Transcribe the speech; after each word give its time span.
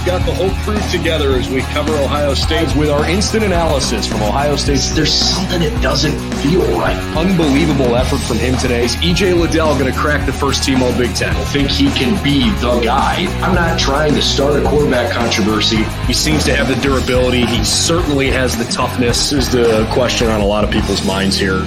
We've 0.00 0.06
got 0.06 0.24
the 0.24 0.32
whole 0.32 0.48
crew 0.64 0.80
together 0.90 1.36
as 1.36 1.50
we 1.50 1.60
cover 1.60 1.94
Ohio 1.94 2.32
State 2.32 2.74
with 2.74 2.88
our 2.88 3.06
instant 3.06 3.44
analysis 3.44 4.06
from 4.06 4.22
Ohio 4.22 4.56
State. 4.56 4.80
There's 4.94 5.12
something 5.12 5.60
that 5.60 5.82
doesn't 5.82 6.18
feel 6.36 6.62
right. 6.78 6.96
Unbelievable 7.14 7.94
effort 7.94 8.20
from 8.20 8.38
him 8.38 8.56
today. 8.56 8.84
Is 8.86 8.96
EJ 8.96 9.38
Liddell 9.38 9.78
going 9.78 9.92
to 9.92 9.98
crack 9.98 10.24
the 10.24 10.32
first 10.32 10.64
team 10.64 10.82
All 10.82 10.96
Big 10.96 11.14
Ten? 11.14 11.36
I 11.36 11.44
think 11.44 11.68
he 11.68 11.90
can 11.90 12.16
be 12.24 12.48
the 12.60 12.80
guy. 12.80 13.26
I'm 13.42 13.54
not 13.54 13.78
trying 13.78 14.14
to 14.14 14.22
start 14.22 14.58
a 14.62 14.66
quarterback 14.66 15.12
controversy. 15.12 15.84
He 16.06 16.14
seems 16.14 16.44
to 16.44 16.56
have 16.56 16.68
the 16.68 16.76
durability. 16.76 17.44
He 17.44 17.62
certainly 17.62 18.30
has 18.30 18.56
the 18.56 18.64
toughness. 18.72 19.32
Is 19.32 19.52
the 19.52 19.86
question 19.92 20.28
on 20.28 20.40
a 20.40 20.46
lot 20.46 20.64
of 20.64 20.70
people's 20.70 21.04
minds 21.04 21.36
here. 21.36 21.58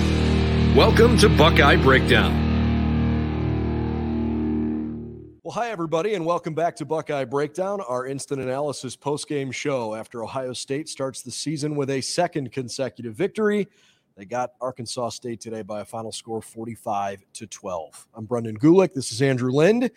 Welcome 0.76 1.20
to 1.20 1.30
Buckeye 1.30 1.76
Breakdown. 1.76 2.43
Well, 5.46 5.52
hi, 5.52 5.72
everybody, 5.72 6.14
and 6.14 6.26
welcome 6.26 6.54
back 6.54 6.74
to 6.78 6.86
Buckeye 6.86 7.26
Breakdown, 7.26 7.82
our 7.82 8.08
instant 8.08 8.40
analysis 8.40 8.96
post-game 8.96 9.52
show 9.52 9.94
after 9.94 10.24
Ohio 10.24 10.54
State 10.54 10.88
starts 10.88 11.22
the 11.22 11.32
season 11.32 11.76
with 11.76 11.90
a 11.90 12.00
second 12.00 12.54
consecutive 12.54 13.14
victory. 13.14 13.68
They 14.16 14.24
got 14.24 14.54
Arkansas 14.62 15.10
State 15.10 15.42
today 15.42 15.62
by 15.62 15.82
a 15.82 15.86
final 15.86 16.14
score 16.14 16.42
45 16.42 17.26
to 17.34 17.46
12. 17.46 18.08
I'm 18.14 18.24
Brendan 18.24 18.58
Gulick. 18.58 18.94
This 18.94 19.12
is 19.12 19.22
Andrew 19.22 19.52
Lind. 19.52 19.92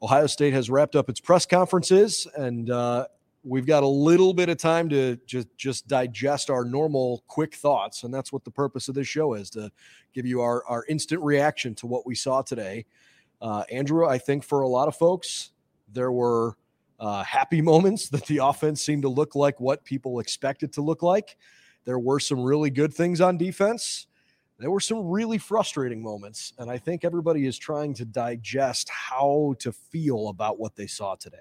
Ohio 0.00 0.26
State 0.26 0.54
has 0.54 0.70
wrapped 0.70 0.96
up 0.96 1.10
its 1.10 1.20
press 1.20 1.44
conferences, 1.44 2.26
and 2.34 2.70
uh, 2.70 3.06
we've 3.44 3.66
got 3.66 3.82
a 3.82 3.86
little 3.86 4.32
bit 4.32 4.48
of 4.48 4.56
time 4.56 4.88
to 4.88 5.16
just 5.26 5.54
just 5.58 5.86
digest 5.86 6.48
our 6.48 6.64
normal 6.64 7.22
quick 7.26 7.54
thoughts, 7.54 8.04
and 8.04 8.14
that's 8.14 8.32
what 8.32 8.44
the 8.44 8.50
purpose 8.50 8.88
of 8.88 8.94
this 8.94 9.06
show 9.06 9.34
is 9.34 9.50
to 9.50 9.70
give 10.14 10.24
you 10.24 10.40
our 10.40 10.64
our 10.64 10.86
instant 10.88 11.22
reaction 11.22 11.74
to 11.74 11.86
what 11.86 12.06
we 12.06 12.14
saw 12.14 12.40
today. 12.40 12.86
Uh, 13.40 13.64
Andrew, 13.70 14.06
I 14.06 14.18
think 14.18 14.44
for 14.44 14.62
a 14.62 14.68
lot 14.68 14.88
of 14.88 14.96
folks, 14.96 15.52
there 15.92 16.12
were 16.12 16.56
uh, 16.98 17.22
happy 17.24 17.60
moments 17.62 18.08
that 18.10 18.26
the 18.26 18.38
offense 18.38 18.82
seemed 18.82 19.02
to 19.02 19.08
look 19.08 19.34
like 19.34 19.60
what 19.60 19.84
people 19.84 20.20
expected 20.20 20.72
to 20.74 20.82
look 20.82 21.02
like. 21.02 21.36
There 21.84 21.98
were 21.98 22.20
some 22.20 22.42
really 22.42 22.70
good 22.70 22.92
things 22.92 23.20
on 23.20 23.36
defense. 23.38 24.06
There 24.58 24.70
were 24.70 24.80
some 24.80 25.06
really 25.06 25.38
frustrating 25.38 26.02
moments. 26.02 26.52
And 26.58 26.70
I 26.70 26.78
think 26.78 27.04
everybody 27.04 27.46
is 27.46 27.58
trying 27.58 27.94
to 27.94 28.04
digest 28.04 28.88
how 28.88 29.54
to 29.58 29.70
feel 29.70 30.28
about 30.28 30.58
what 30.58 30.74
they 30.74 30.86
saw 30.86 31.14
today. 31.14 31.36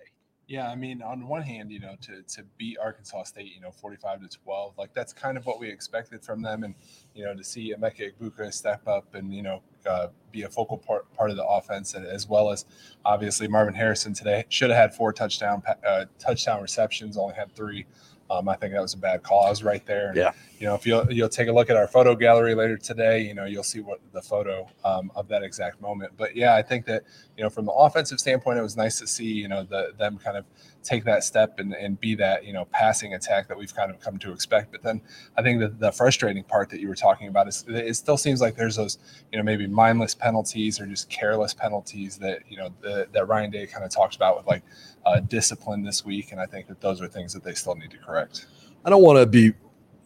Yeah, 0.47 0.69
I 0.69 0.75
mean, 0.75 1.01
on 1.01 1.27
one 1.27 1.41
hand, 1.41 1.71
you 1.71 1.79
know, 1.79 1.95
to 2.01 2.21
to 2.21 2.43
beat 2.57 2.77
Arkansas 2.77 3.23
State, 3.23 3.51
you 3.53 3.61
know, 3.61 3.71
forty-five 3.71 4.21
to 4.21 4.27
twelve, 4.27 4.77
like 4.77 4.93
that's 4.93 5.11
kind 5.11 5.37
of 5.37 5.45
what 5.47 5.59
we 5.59 5.69
expected 5.69 6.23
from 6.23 6.43
them, 6.43 6.63
and 6.63 6.75
you 7.15 7.25
know, 7.25 7.33
to 7.35 7.43
see 7.43 7.73
Emeka 7.75 8.13
Egbuka 8.13 8.53
step 8.53 8.87
up 8.87 9.15
and 9.15 9.33
you 9.33 9.41
know 9.41 9.63
uh, 9.89 10.07
be 10.31 10.43
a 10.43 10.49
focal 10.49 10.77
part 10.77 11.11
part 11.15 11.31
of 11.31 11.37
the 11.37 11.45
offense, 11.45 11.95
as 11.95 12.27
well 12.29 12.51
as 12.51 12.65
obviously 13.03 13.47
Marvin 13.47 13.73
Harrison 13.73 14.13
today 14.13 14.45
should 14.49 14.69
have 14.69 14.77
had 14.77 14.93
four 14.93 15.11
touchdown 15.11 15.63
uh, 15.85 16.05
touchdown 16.19 16.61
receptions, 16.61 17.17
only 17.17 17.33
had 17.33 17.55
three. 17.55 17.87
Um, 18.29 18.49
I 18.49 18.55
think 18.55 18.73
that 18.73 18.81
was 18.81 18.93
a 18.93 18.97
bad 18.97 19.23
cause 19.23 19.61
right 19.61 19.85
there. 19.85 20.11
Yeah. 20.15 20.31
You 20.59 20.67
know, 20.67 20.75
if 20.75 20.85
you'll 20.85 21.11
you'll 21.11 21.29
take 21.29 21.47
a 21.47 21.51
look 21.51 21.69
at 21.69 21.77
our 21.77 21.87
photo 21.87 22.15
gallery 22.15 22.55
later 22.55 22.77
today, 22.77 23.21
you 23.21 23.33
know, 23.33 23.45
you'll 23.45 23.63
see 23.63 23.81
what 23.81 23.99
the 24.13 24.21
photo 24.21 24.67
um, 24.83 25.11
of 25.15 25.27
that 25.27 25.43
exact 25.43 25.81
moment. 25.81 26.13
But 26.17 26.35
yeah, 26.35 26.55
I 26.55 26.61
think 26.61 26.85
that 26.85 27.03
you 27.37 27.43
know, 27.43 27.49
from 27.49 27.65
the 27.65 27.71
offensive 27.71 28.19
standpoint, 28.19 28.57
it 28.57 28.61
was 28.61 28.77
nice 28.77 28.99
to 28.99 29.07
see 29.07 29.31
you 29.31 29.47
know 29.47 29.63
the 29.63 29.93
them 29.97 30.17
kind 30.17 30.37
of 30.37 30.45
take 30.85 31.03
that 31.03 31.23
step 31.23 31.59
and, 31.59 31.73
and 31.73 31.99
be 31.99 32.15
that 32.15 32.45
you 32.45 32.53
know 32.53 32.65
passing 32.65 33.15
attack 33.15 33.47
that 33.47 33.57
we've 33.57 33.75
kind 33.75 33.91
of 33.91 33.99
come 33.99 34.17
to 34.19 34.31
expect. 34.31 34.71
But 34.71 34.83
then 34.83 35.01
I 35.37 35.41
think 35.41 35.59
that 35.59 35.79
the 35.79 35.91
frustrating 35.91 36.43
part 36.43 36.69
that 36.69 36.79
you 36.79 36.87
were 36.87 36.95
talking 36.95 37.27
about 37.27 37.47
is 37.47 37.65
it 37.67 37.95
still 37.95 38.17
seems 38.17 38.39
like 38.39 38.55
there's 38.55 38.75
those 38.75 38.99
you 39.31 39.37
know 39.37 39.43
maybe 39.43 39.67
mindless 39.67 40.13
penalties 40.13 40.79
or 40.79 40.85
just 40.85 41.09
careless 41.09 41.53
penalties 41.53 42.17
that 42.19 42.43
you 42.47 42.57
know 42.57 42.69
the, 42.81 43.07
that 43.11 43.27
Ryan 43.27 43.51
Day 43.51 43.67
kind 43.67 43.83
of 43.83 43.91
talked 43.91 44.15
about 44.15 44.37
with 44.37 44.47
like 44.47 44.63
uh, 45.05 45.19
discipline 45.19 45.83
this 45.83 46.05
week, 46.05 46.31
and 46.31 46.39
I 46.39 46.45
think 46.45 46.67
that 46.67 46.79
those 46.79 47.01
are 47.01 47.07
things 47.07 47.33
that 47.33 47.43
they 47.43 47.53
still 47.53 47.75
need 47.75 47.91
to 47.91 47.97
correct. 47.97 48.47
I 48.85 48.89
don't 48.89 49.03
want 49.03 49.17
to 49.19 49.25
be 49.25 49.53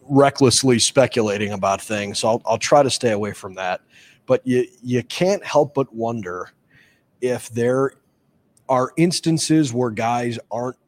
recklessly 0.08 0.78
speculating 0.78 1.52
about 1.52 1.80
things, 1.80 2.18
so 2.18 2.28
I'll, 2.28 2.42
I'll 2.46 2.58
try 2.58 2.82
to 2.82 2.90
stay 2.90 3.12
away 3.12 3.32
from 3.32 3.54
that. 3.54 3.82
But 4.26 4.46
you 4.46 4.66
you 4.82 5.02
can't 5.04 5.44
help 5.44 5.74
but 5.74 5.92
wonder 5.94 6.50
if 7.20 7.50
there 7.50 7.92
are 8.70 8.92
instances 8.96 9.74
where 9.74 9.90
guys 9.90 10.38
aren't 10.50 10.78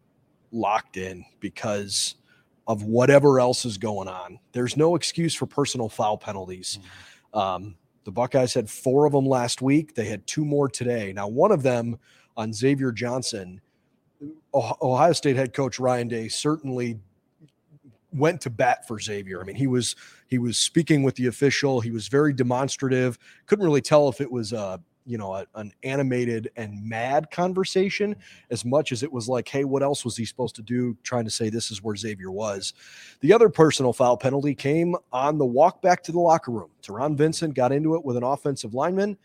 locked 0.52 0.96
in 0.96 1.24
because 1.40 2.14
of 2.66 2.84
whatever 2.84 3.40
else 3.40 3.66
is 3.66 3.76
going 3.76 4.08
on. 4.08 4.38
There's 4.52 4.76
no 4.76 4.94
excuse 4.94 5.34
for 5.34 5.44
personal 5.44 5.90
foul 5.90 6.16
penalties. 6.16 6.78
Mm-hmm. 6.78 7.38
Um, 7.38 7.74
the 8.04 8.12
Buckeyes 8.12 8.54
had 8.54 8.70
four 8.70 9.04
of 9.04 9.12
them 9.12 9.26
last 9.26 9.60
week. 9.60 9.94
They 9.94 10.06
had 10.06 10.26
two 10.26 10.44
more 10.44 10.68
today. 10.68 11.12
Now, 11.12 11.28
one 11.28 11.52
of 11.52 11.62
them 11.62 11.98
on 12.36 12.52
Xavier 12.52 12.92
Johnson 12.92 13.60
Ohio 14.54 15.12
State 15.12 15.36
head 15.36 15.52
coach 15.52 15.78
Ryan 15.78 16.08
Day 16.08 16.28
certainly 16.28 16.98
went 18.12 18.40
to 18.42 18.50
bat 18.50 18.86
for 18.86 18.98
Xavier. 19.00 19.40
I 19.40 19.44
mean, 19.44 19.56
he 19.56 19.66
was 19.66 19.96
he 20.28 20.38
was 20.38 20.58
speaking 20.58 21.02
with 21.02 21.14
the 21.16 21.26
official. 21.26 21.80
He 21.80 21.90
was 21.90 22.08
very 22.08 22.32
demonstrative. 22.32 23.18
Couldn't 23.46 23.64
really 23.64 23.80
tell 23.80 24.08
if 24.08 24.20
it 24.20 24.30
was 24.30 24.52
a 24.52 24.80
you 25.04 25.18
know 25.18 25.34
a, 25.34 25.46
an 25.54 25.72
animated 25.82 26.50
and 26.56 26.82
mad 26.82 27.30
conversation 27.30 28.16
as 28.50 28.64
much 28.64 28.92
as 28.92 29.02
it 29.02 29.12
was 29.12 29.28
like, 29.28 29.48
hey, 29.48 29.64
what 29.64 29.82
else 29.82 30.04
was 30.04 30.16
he 30.16 30.24
supposed 30.24 30.54
to 30.56 30.62
do? 30.62 30.96
Trying 31.02 31.24
to 31.24 31.30
say 31.30 31.50
this 31.50 31.70
is 31.70 31.82
where 31.82 31.96
Xavier 31.96 32.30
was. 32.30 32.74
The 33.20 33.32
other 33.32 33.48
personal 33.48 33.92
foul 33.92 34.16
penalty 34.16 34.54
came 34.54 34.94
on 35.12 35.38
the 35.38 35.46
walk 35.46 35.82
back 35.82 36.02
to 36.04 36.12
the 36.12 36.20
locker 36.20 36.50
room. 36.52 36.70
Taron 36.82 37.16
Vincent 37.16 37.54
got 37.54 37.72
into 37.72 37.94
it 37.94 38.04
with 38.04 38.16
an 38.16 38.24
offensive 38.24 38.74
lineman. 38.74 39.16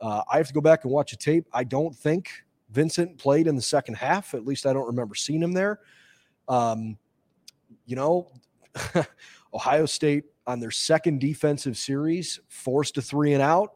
Uh, 0.00 0.22
I 0.30 0.36
have 0.36 0.48
to 0.48 0.54
go 0.54 0.60
back 0.60 0.84
and 0.84 0.92
watch 0.92 1.12
a 1.12 1.16
tape. 1.16 1.46
I 1.52 1.64
don't 1.64 1.94
think 1.94 2.30
Vincent 2.70 3.18
played 3.18 3.46
in 3.46 3.54
the 3.54 3.62
second 3.62 3.94
half. 3.94 4.34
At 4.34 4.44
least 4.44 4.66
I 4.66 4.72
don't 4.72 4.86
remember 4.86 5.14
seeing 5.14 5.42
him 5.42 5.52
there. 5.52 5.80
Um, 6.48 6.98
you 7.86 7.96
know, 7.96 8.28
Ohio 9.54 9.86
State 9.86 10.24
on 10.46 10.58
their 10.58 10.70
second 10.70 11.20
defensive 11.20 11.76
series 11.76 12.40
forced 12.48 12.98
a 12.98 13.02
three 13.02 13.34
and 13.34 13.42
out 13.42 13.74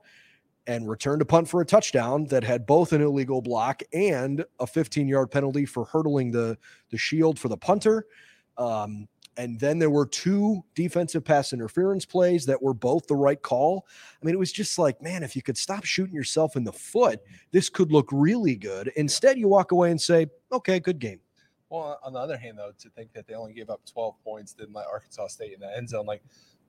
and 0.67 0.89
returned 0.89 1.23
a 1.23 1.25
punt 1.25 1.49
for 1.49 1.61
a 1.61 1.65
touchdown 1.65 2.25
that 2.27 2.45
had 2.45 2.67
both 2.67 2.93
an 2.93 3.01
illegal 3.01 3.41
block 3.41 3.83
and 3.93 4.45
a 4.61 4.67
15 4.67 5.09
yard 5.09 5.31
penalty 5.31 5.65
for 5.65 5.85
hurdling 5.85 6.31
the, 6.31 6.59
the 6.91 6.99
shield 6.99 7.39
for 7.39 7.49
the 7.49 7.57
punter. 7.57 8.07
Um, 8.59 9.09
and 9.37 9.61
then 9.61 9.79
there 9.79 9.91
were 9.91 10.07
two 10.07 10.65
defensive 10.75 11.25
pass 11.25 11.53
interference 11.53 12.07
plays 12.07 12.47
that 12.47 12.63
were 12.63 12.73
both 12.73 13.07
the 13.07 13.15
right 13.15 13.41
call. 13.41 13.87
I 14.21 14.25
mean, 14.25 14.35
it 14.35 14.39
was 14.39 14.53
just 14.53 14.79
like, 14.79 15.03
man, 15.03 15.23
if 15.23 15.37
you 15.37 15.43
could 15.43 15.59
stop 15.59 15.85
shooting 15.85 16.15
yourself 16.15 16.57
in 16.57 16.65
the 16.65 16.73
foot, 16.73 17.21
this 17.51 17.69
could 17.69 17.93
look 17.93 18.09
really 18.11 18.57
good. 18.57 18.91
Instead, 18.97 19.39
you 19.39 19.49
walk 19.49 19.73
away 19.73 19.91
and 19.91 20.01
say, 20.01 20.27
okay, 20.53 20.81
good 20.81 20.99
game. 20.99 21.21
Well, 21.69 21.99
on 22.03 22.13
the 22.13 22.19
other 22.19 22.39
hand, 22.39 22.59
though, 22.59 22.73
to 22.79 22.89
think 22.91 23.13
that 23.13 23.27
they 23.27 23.35
only 23.35 23.53
gave 23.53 23.71
up 23.71 23.83
12 23.93 24.15
points, 24.25 24.55
didn't 24.55 24.75
let 24.75 24.87
Arkansas 24.87 25.29
State 25.29 25.53
in 25.53 25.61
the 25.61 25.77
end 25.77 25.89
zone, 25.89 26.07
like, 26.07 26.23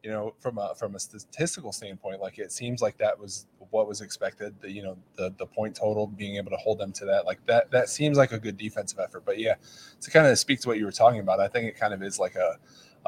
you 0.03 0.11
know, 0.11 0.33
from 0.39 0.57
a 0.57 0.73
from 0.75 0.95
a 0.95 0.99
statistical 0.99 1.71
standpoint, 1.71 2.21
like 2.21 2.39
it 2.39 2.51
seems 2.51 2.81
like 2.81 2.97
that 2.97 3.19
was 3.19 3.45
what 3.71 3.87
was 3.87 4.01
expected. 4.01 4.55
The 4.61 4.71
you 4.71 4.83
know 4.83 4.97
the 5.15 5.33
the 5.37 5.45
point 5.45 5.75
total, 5.75 6.07
being 6.07 6.35
able 6.35 6.51
to 6.51 6.57
hold 6.57 6.79
them 6.79 6.91
to 6.93 7.05
that, 7.05 7.25
like 7.25 7.45
that 7.47 7.71
that 7.71 7.89
seems 7.89 8.17
like 8.17 8.31
a 8.31 8.39
good 8.39 8.57
defensive 8.57 8.99
effort. 8.99 9.23
But 9.25 9.39
yeah, 9.39 9.55
to 10.01 10.11
kind 10.11 10.27
of 10.27 10.37
speak 10.37 10.59
to 10.61 10.67
what 10.69 10.77
you 10.77 10.85
were 10.85 10.91
talking 10.91 11.19
about, 11.19 11.39
I 11.39 11.47
think 11.47 11.67
it 11.67 11.77
kind 11.77 11.93
of 11.93 12.03
is 12.03 12.19
like 12.19 12.35
a 12.35 12.57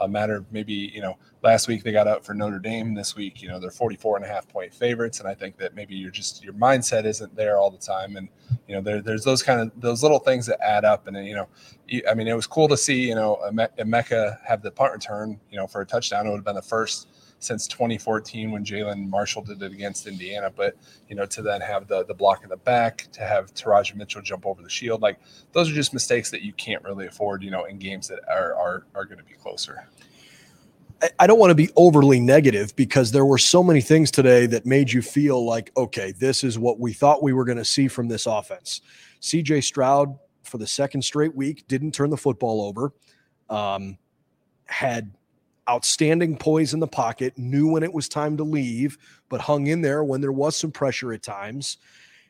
a 0.01 0.07
matter 0.07 0.35
of 0.35 0.51
maybe, 0.51 0.73
you 0.73 1.01
know, 1.01 1.17
last 1.43 1.67
week 1.67 1.83
they 1.83 1.91
got 1.91 2.07
out 2.07 2.25
for 2.25 2.33
Notre 2.33 2.59
Dame. 2.59 2.93
This 2.93 3.15
week, 3.15 3.41
you 3.41 3.47
know, 3.47 3.59
they're 3.59 3.71
44 3.71 4.17
and 4.17 4.25
a 4.25 4.27
half 4.27 4.47
point 4.47 4.73
favorites. 4.73 5.19
And 5.19 5.27
I 5.27 5.33
think 5.33 5.57
that 5.57 5.75
maybe 5.75 5.95
you're 5.95 6.11
just, 6.11 6.43
your 6.43 6.53
mindset 6.53 7.05
isn't 7.05 7.35
there 7.35 7.57
all 7.57 7.69
the 7.69 7.77
time. 7.77 8.15
And, 8.17 8.29
you 8.67 8.75
know, 8.75 8.81
there, 8.81 9.01
there's 9.01 9.23
those 9.23 9.43
kind 9.43 9.61
of, 9.61 9.71
those 9.79 10.03
little 10.03 10.19
things 10.19 10.45
that 10.47 10.59
add 10.61 10.85
up. 10.85 11.07
And, 11.07 11.25
you 11.25 11.35
know, 11.35 11.47
I 12.09 12.13
mean, 12.13 12.27
it 12.27 12.35
was 12.35 12.47
cool 12.47 12.67
to 12.67 12.77
see, 12.77 13.07
you 13.07 13.15
know, 13.15 13.39
Emeka 13.77 14.37
have 14.45 14.61
the 14.61 14.71
punt 14.71 14.93
return, 14.93 15.39
you 15.51 15.57
know, 15.57 15.67
for 15.67 15.81
a 15.81 15.85
touchdown. 15.85 16.27
It 16.27 16.29
would 16.29 16.37
have 16.37 16.45
been 16.45 16.55
the 16.55 16.61
first 16.61 17.07
since 17.39 17.67
2014 17.67 18.51
when 18.51 18.63
Jalen 18.63 19.09
Marshall 19.09 19.41
did 19.41 19.61
it 19.61 19.71
against 19.71 20.07
Indiana. 20.07 20.51
But 20.55 20.75
you 21.07 21.15
know, 21.15 21.25
to 21.27 21.41
then 21.41 21.61
have 21.61 21.87
the 21.87 22.05
the 22.05 22.13
block 22.13 22.43
in 22.43 22.49
the 22.49 22.57
back, 22.57 23.07
to 23.13 23.21
have 23.21 23.53
Teradja 23.53 23.95
Mitchell 23.95 24.21
jump 24.21 24.45
over 24.45 24.61
the 24.61 24.69
shield, 24.69 25.01
like 25.01 25.19
those 25.53 25.69
are 25.69 25.73
just 25.73 25.93
mistakes 25.93 26.29
that 26.31 26.41
you 26.41 26.53
can't 26.53 26.83
really 26.83 27.07
afford. 27.07 27.43
You 27.43 27.51
know, 27.51 27.65
in 27.65 27.79
games 27.79 28.07
that 28.09 28.19
are 28.29 28.53
are 28.55 28.85
are 28.95 29.05
going 29.05 29.17
to 29.17 29.23
be 29.23 29.33
closer. 29.33 29.87
I 31.17 31.27
don't 31.27 31.39
want 31.39 31.51
to 31.51 31.55
be 31.55 31.69
overly 31.77 32.19
negative 32.19 32.75
because 32.75 33.11
there 33.11 33.25
were 33.25 33.37
so 33.37 33.63
many 33.63 33.79
things 33.79 34.11
today 34.11 34.45
that 34.47 34.65
made 34.65 34.91
you 34.91 35.01
feel 35.01 35.45
like, 35.45 35.71
okay, 35.77 36.11
this 36.11 36.43
is 36.43 36.59
what 36.59 36.77
we 36.77 36.91
thought 36.91 37.23
we 37.23 37.31
were 37.31 37.45
going 37.45 37.57
to 37.57 37.63
see 37.63 37.87
from 37.87 38.09
this 38.09 38.25
offense. 38.25 38.81
CJ 39.21 39.63
Stroud, 39.63 40.17
for 40.43 40.57
the 40.57 40.67
second 40.67 41.01
straight 41.01 41.33
week, 41.33 41.65
didn't 41.69 41.93
turn 41.93 42.09
the 42.09 42.17
football 42.17 42.61
over. 42.61 42.91
Um, 43.49 43.97
had 44.65 45.11
outstanding 45.69 46.35
poise 46.35 46.73
in 46.73 46.79
the 46.79 46.87
pocket, 46.87 47.37
knew 47.37 47.67
when 47.67 47.83
it 47.83 47.93
was 47.93 48.09
time 48.09 48.35
to 48.37 48.43
leave, 48.43 48.97
but 49.29 49.41
hung 49.41 49.67
in 49.67 49.81
there 49.81 50.03
when 50.03 50.19
there 50.19 50.31
was 50.31 50.55
some 50.55 50.71
pressure 50.71 51.13
at 51.13 51.21
times. 51.21 51.77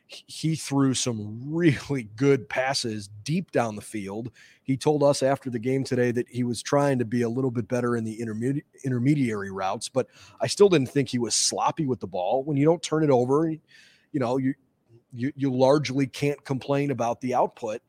He 0.06 0.56
threw 0.56 0.92
some 0.92 1.40
really 1.46 2.08
good 2.16 2.48
passes 2.48 3.08
deep 3.24 3.50
down 3.50 3.76
the 3.76 3.82
field. 3.82 4.30
He 4.62 4.76
told 4.76 5.02
us 5.02 5.22
after 5.22 5.48
the 5.48 5.58
game 5.58 5.82
today 5.82 6.10
that 6.12 6.28
he 6.28 6.44
was 6.44 6.62
trying 6.62 6.98
to 6.98 7.04
be 7.04 7.22
a 7.22 7.28
little 7.28 7.50
bit 7.50 7.66
better 7.66 7.96
in 7.96 8.04
the 8.04 8.18
intermedi- 8.18 8.62
intermediary 8.84 9.50
routes, 9.50 9.88
but 9.88 10.08
I 10.40 10.46
still 10.46 10.68
didn't 10.68 10.90
think 10.90 11.08
he 11.08 11.18
was 11.18 11.34
sloppy 11.34 11.86
with 11.86 12.00
the 12.00 12.06
ball. 12.06 12.44
When 12.44 12.56
you 12.56 12.66
don't 12.66 12.82
turn 12.82 13.02
it 13.02 13.10
over, 13.10 13.48
you 13.48 14.20
know, 14.20 14.36
you 14.36 14.54
you, 15.12 15.32
you 15.34 15.52
largely 15.52 16.06
can't 16.06 16.44
complain 16.44 16.92
about 16.92 17.20
the 17.20 17.34
output 17.34 17.82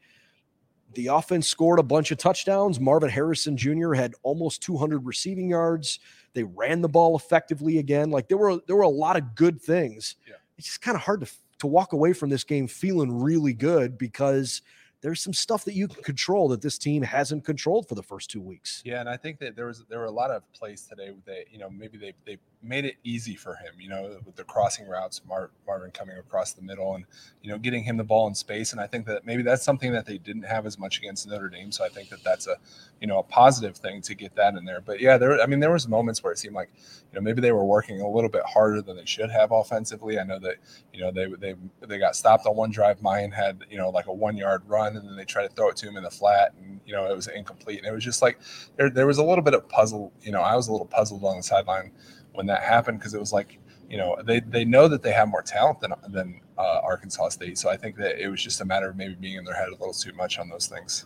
the 0.93 1.07
offense 1.07 1.47
scored 1.47 1.79
a 1.79 1.83
bunch 1.83 2.11
of 2.11 2.17
touchdowns. 2.17 2.79
Marvin 2.79 3.09
Harrison 3.09 3.57
Jr. 3.57 3.93
had 3.93 4.13
almost 4.23 4.61
200 4.63 5.05
receiving 5.05 5.49
yards. 5.49 5.99
They 6.33 6.43
ran 6.43 6.81
the 6.81 6.89
ball 6.89 7.15
effectively 7.15 7.77
again. 7.77 8.09
Like 8.09 8.27
there 8.27 8.37
were 8.37 8.59
there 8.67 8.75
were 8.75 8.81
a 8.83 8.89
lot 8.89 9.17
of 9.17 9.35
good 9.35 9.61
things. 9.61 10.15
Yeah. 10.27 10.35
It's 10.57 10.67
just 10.67 10.81
kind 10.81 10.95
of 10.95 11.01
hard 11.01 11.21
to 11.21 11.31
to 11.59 11.67
walk 11.67 11.93
away 11.93 12.11
from 12.13 12.29
this 12.29 12.43
game 12.43 12.67
feeling 12.67 13.21
really 13.21 13.53
good 13.53 13.97
because 13.97 14.61
there's 15.01 15.21
some 15.21 15.33
stuff 15.33 15.65
that 15.65 15.73
you 15.73 15.87
can 15.87 16.03
control 16.03 16.47
that 16.49 16.61
this 16.61 16.77
team 16.77 17.03
hasn't 17.03 17.43
controlled 17.43 17.87
for 17.87 17.95
the 17.95 18.03
first 18.03 18.29
two 18.29 18.41
weeks. 18.41 18.81
Yeah, 18.85 18.99
and 18.99 19.09
I 19.09 19.17
think 19.17 19.39
that 19.39 19.55
there 19.55 19.67
was 19.67 19.83
there 19.89 19.99
were 19.99 20.05
a 20.05 20.11
lot 20.11 20.31
of 20.31 20.43
plays 20.53 20.87
today 20.87 21.11
that 21.25 21.51
you 21.51 21.59
know 21.59 21.69
maybe 21.69 21.97
they 21.97 22.13
they 22.25 22.37
made 22.63 22.85
it 22.85 22.95
easy 23.03 23.35
for 23.35 23.55
him. 23.55 23.73
You 23.79 23.89
know, 23.89 24.17
with 24.25 24.35
the 24.35 24.43
crossing 24.43 24.87
routes, 24.87 25.21
Mar- 25.27 25.51
Marvin 25.65 25.91
coming 25.91 26.17
across 26.17 26.53
the 26.53 26.61
middle, 26.61 26.95
and 26.95 27.05
you 27.41 27.51
know 27.51 27.57
getting 27.57 27.83
him 27.83 27.97
the 27.97 28.03
ball 28.03 28.27
in 28.27 28.35
space. 28.35 28.71
And 28.71 28.81
I 28.81 28.87
think 28.87 29.05
that 29.07 29.25
maybe 29.25 29.43
that's 29.43 29.63
something 29.63 29.91
that 29.93 30.05
they 30.05 30.17
didn't 30.17 30.43
have 30.43 30.65
as 30.65 30.77
much 30.77 30.99
against 30.99 31.27
Notre 31.27 31.49
Dame. 31.49 31.71
So 31.71 31.83
I 31.83 31.89
think 31.89 32.09
that 32.09 32.23
that's 32.23 32.47
a 32.47 32.55
you 32.99 33.07
know 33.07 33.19
a 33.19 33.23
positive 33.23 33.77
thing 33.77 34.01
to 34.01 34.15
get 34.15 34.35
that 34.35 34.55
in 34.55 34.65
there. 34.65 34.81
But 34.81 34.99
yeah, 34.99 35.17
there 35.17 35.41
I 35.41 35.45
mean 35.45 35.59
there 35.59 35.71
was 35.71 35.87
moments 35.87 36.23
where 36.23 36.31
it 36.33 36.39
seemed 36.39 36.55
like 36.55 36.69
you 37.11 37.15
know 37.15 37.21
maybe 37.21 37.41
they 37.41 37.51
were 37.51 37.65
working 37.65 38.01
a 38.01 38.09
little 38.09 38.29
bit 38.29 38.43
harder 38.45 38.81
than 38.81 38.95
they 38.97 39.05
should 39.05 39.31
have 39.31 39.51
offensively. 39.51 40.19
I 40.19 40.23
know 40.23 40.39
that 40.39 40.57
you 40.93 41.01
know 41.01 41.11
they 41.11 41.27
they 41.27 41.55
they 41.87 41.97
got 41.97 42.15
stopped 42.15 42.45
on 42.45 42.55
one 42.55 42.71
drive. 42.71 42.99
Miyan 42.99 43.33
had 43.33 43.63
you 43.69 43.77
know 43.77 43.89
like 43.89 44.07
a 44.07 44.13
one 44.13 44.37
yard 44.37 44.63
run, 44.67 44.95
and 44.95 45.07
then 45.07 45.15
they 45.15 45.25
tried 45.25 45.47
to 45.47 45.53
throw 45.55 45.69
it 45.69 45.75
to 45.77 45.87
him 45.87 45.97
in 45.97 46.03
the 46.03 46.11
flat, 46.11 46.53
and 46.59 46.79
you 46.85 46.93
know 46.93 47.05
it 47.05 47.15
was 47.15 47.27
incomplete. 47.27 47.79
And 47.79 47.87
it 47.87 47.93
was 47.93 48.03
just 48.03 48.21
like 48.21 48.39
there 48.77 48.89
there 48.89 49.07
was 49.07 49.17
a 49.17 49.23
little 49.23 49.43
bit 49.43 49.53
of 49.53 49.67
puzzle. 49.67 50.13
You 50.21 50.31
know, 50.31 50.41
I 50.41 50.55
was 50.55 50.67
a 50.67 50.71
little 50.71 50.87
puzzled 50.87 51.23
on 51.23 51.37
the 51.37 51.43
sideline 51.43 51.91
when 52.33 52.45
that 52.47 52.63
happened 52.63 52.99
because 52.99 53.13
it 53.13 53.19
was 53.19 53.33
like 53.33 53.59
you 53.89 53.97
know 53.97 54.15
they 54.25 54.39
they 54.39 54.65
know 54.65 54.87
that 54.87 55.01
they 55.01 55.11
have 55.11 55.27
more 55.27 55.41
talent 55.41 55.79
than 55.81 55.93
than 56.09 56.41
uh, 56.57 56.79
Arkansas 56.83 57.29
State. 57.29 57.57
So 57.57 57.69
I 57.69 57.77
think 57.77 57.95
that 57.97 58.23
it 58.23 58.29
was 58.29 58.41
just 58.41 58.61
a 58.61 58.65
matter 58.65 58.89
of 58.89 58.95
maybe 58.95 59.15
being 59.15 59.35
in 59.35 59.43
their 59.43 59.55
head 59.55 59.67
a 59.67 59.71
little 59.71 59.93
too 59.93 60.13
much 60.13 60.39
on 60.39 60.49
those 60.49 60.67
things. 60.67 61.05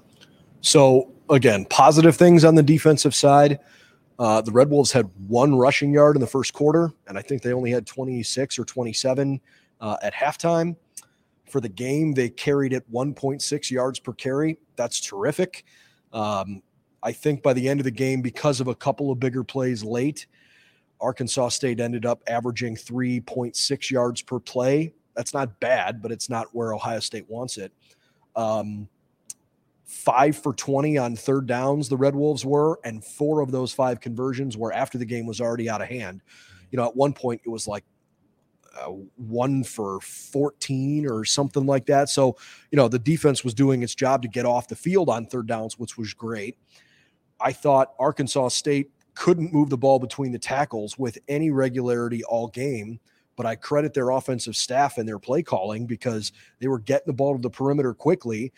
So 0.62 1.12
again, 1.30 1.66
positive 1.66 2.16
things 2.16 2.44
on 2.44 2.56
the 2.56 2.64
defensive 2.64 3.16
side. 3.16 3.60
Uh, 4.18 4.42
the 4.42 4.52
Red 4.52 4.70
Wolves 4.70 4.92
had 4.92 5.10
one 5.28 5.56
rushing 5.56 5.94
yard 5.94 6.16
in 6.16 6.22
the 6.22 6.28
first 6.28 6.54
quarter, 6.54 6.92
and 7.08 7.18
I 7.18 7.22
think 7.22 7.42
they 7.42 7.54
only 7.54 7.72
had 7.72 7.86
26 7.86 8.58
or 8.58 8.64
27 8.64 9.42
uh, 9.82 9.98
at 10.02 10.14
halftime. 10.14 10.76
For 11.50 11.60
the 11.60 11.70
game, 11.70 12.14
they 12.14 12.30
carried 12.30 12.74
it 12.74 12.90
1.6 12.92 13.72
yards 13.72 14.00
per 14.00 14.14
carry. 14.14 14.58
That's 14.78 15.02
terrific. 15.02 15.66
Um, 16.14 16.64
I 17.04 17.12
think 17.12 17.44
by 17.44 17.54
the 17.54 17.68
end 17.68 17.80
of 17.80 17.84
the 17.84 17.92
game, 17.92 18.22
because 18.22 18.62
of 18.62 18.68
a 18.68 18.76
couple 18.76 19.12
of 19.12 19.20
bigger 19.20 19.44
plays 19.44 19.84
late, 19.84 20.28
Arkansas 21.06 21.50
State 21.50 21.80
ended 21.80 22.04
up 22.04 22.24
averaging 22.28 22.76
3.6 22.76 23.92
yards 23.92 24.24
per 24.24 24.40
play. 24.40 24.92
That's 25.16 25.36
not 25.36 25.60
bad, 25.60 26.02
but 26.02 26.12
it's 26.12 26.30
not 26.32 26.48
where 26.52 26.74
Ohio 26.74 27.00
State 27.00 27.30
wants 27.30 27.58
it. 27.58 27.72
Um, 28.36 28.90
five 29.86 30.36
for 30.36 30.54
20 30.54 30.98
on 30.98 31.16
third 31.16 31.46
downs, 31.46 31.90
the 31.90 31.96
Red 31.96 32.16
Wolves 32.16 32.44
were, 32.44 32.80
and 32.84 33.06
four 33.06 33.42
of 33.42 33.52
those 33.52 33.72
five 33.72 34.02
conversions 34.02 34.58
were 34.58 34.74
after 34.74 34.98
the 34.98 35.06
game 35.06 35.28
was 35.28 35.40
already 35.40 35.70
out 35.70 35.82
of 35.82 35.88
hand. 35.88 36.22
You 36.72 36.78
know, 36.78 36.86
at 36.86 36.96
one 36.96 37.14
point 37.14 37.42
it 37.46 37.50
was 37.50 37.68
like 37.68 37.84
uh, 38.76 38.92
one 39.16 39.64
for 39.64 40.02
14 40.02 41.08
or 41.08 41.24
something 41.24 41.68
like 41.68 41.86
that. 41.86 42.10
So, 42.10 42.36
you 42.72 42.78
know, 42.78 42.88
the 42.88 43.00
defense 43.00 43.44
was 43.44 43.54
doing 43.54 43.84
its 43.84 43.94
job 43.94 44.24
to 44.24 44.28
get 44.28 44.46
off 44.46 44.68
the 44.68 44.76
field 44.76 45.08
on 45.10 45.28
third 45.28 45.48
downs, 45.48 45.78
which 45.78 46.00
was 46.00 46.16
great. 46.16 46.58
I 47.40 47.52
thought 47.54 47.94
Arkansas 48.00 48.50
State 48.50 48.90
couldn't 49.16 49.54
move 49.54 49.70
the 49.70 49.78
ball 49.78 50.00
between 50.00 50.32
the 50.32 50.40
tackles 50.40 50.98
with 50.98 51.18
any 51.28 51.50
regularity 51.50 52.24
all 52.26 52.48
game. 52.48 53.00
But 53.36 53.46
I 53.46 53.56
credit 53.56 53.94
their 53.94 54.12
offensive 54.12 54.56
staff 54.56 54.98
and 54.98 55.08
their 55.08 55.20
play 55.20 55.44
calling 55.44 55.86
because 55.86 56.32
they 56.60 56.68
were 56.68 56.80
getting 56.80 57.08
the 57.08 57.14
ball 57.14 57.36
to 57.36 57.42
the 57.42 57.50
perimeter 57.50 57.94
quickly. 57.94 58.54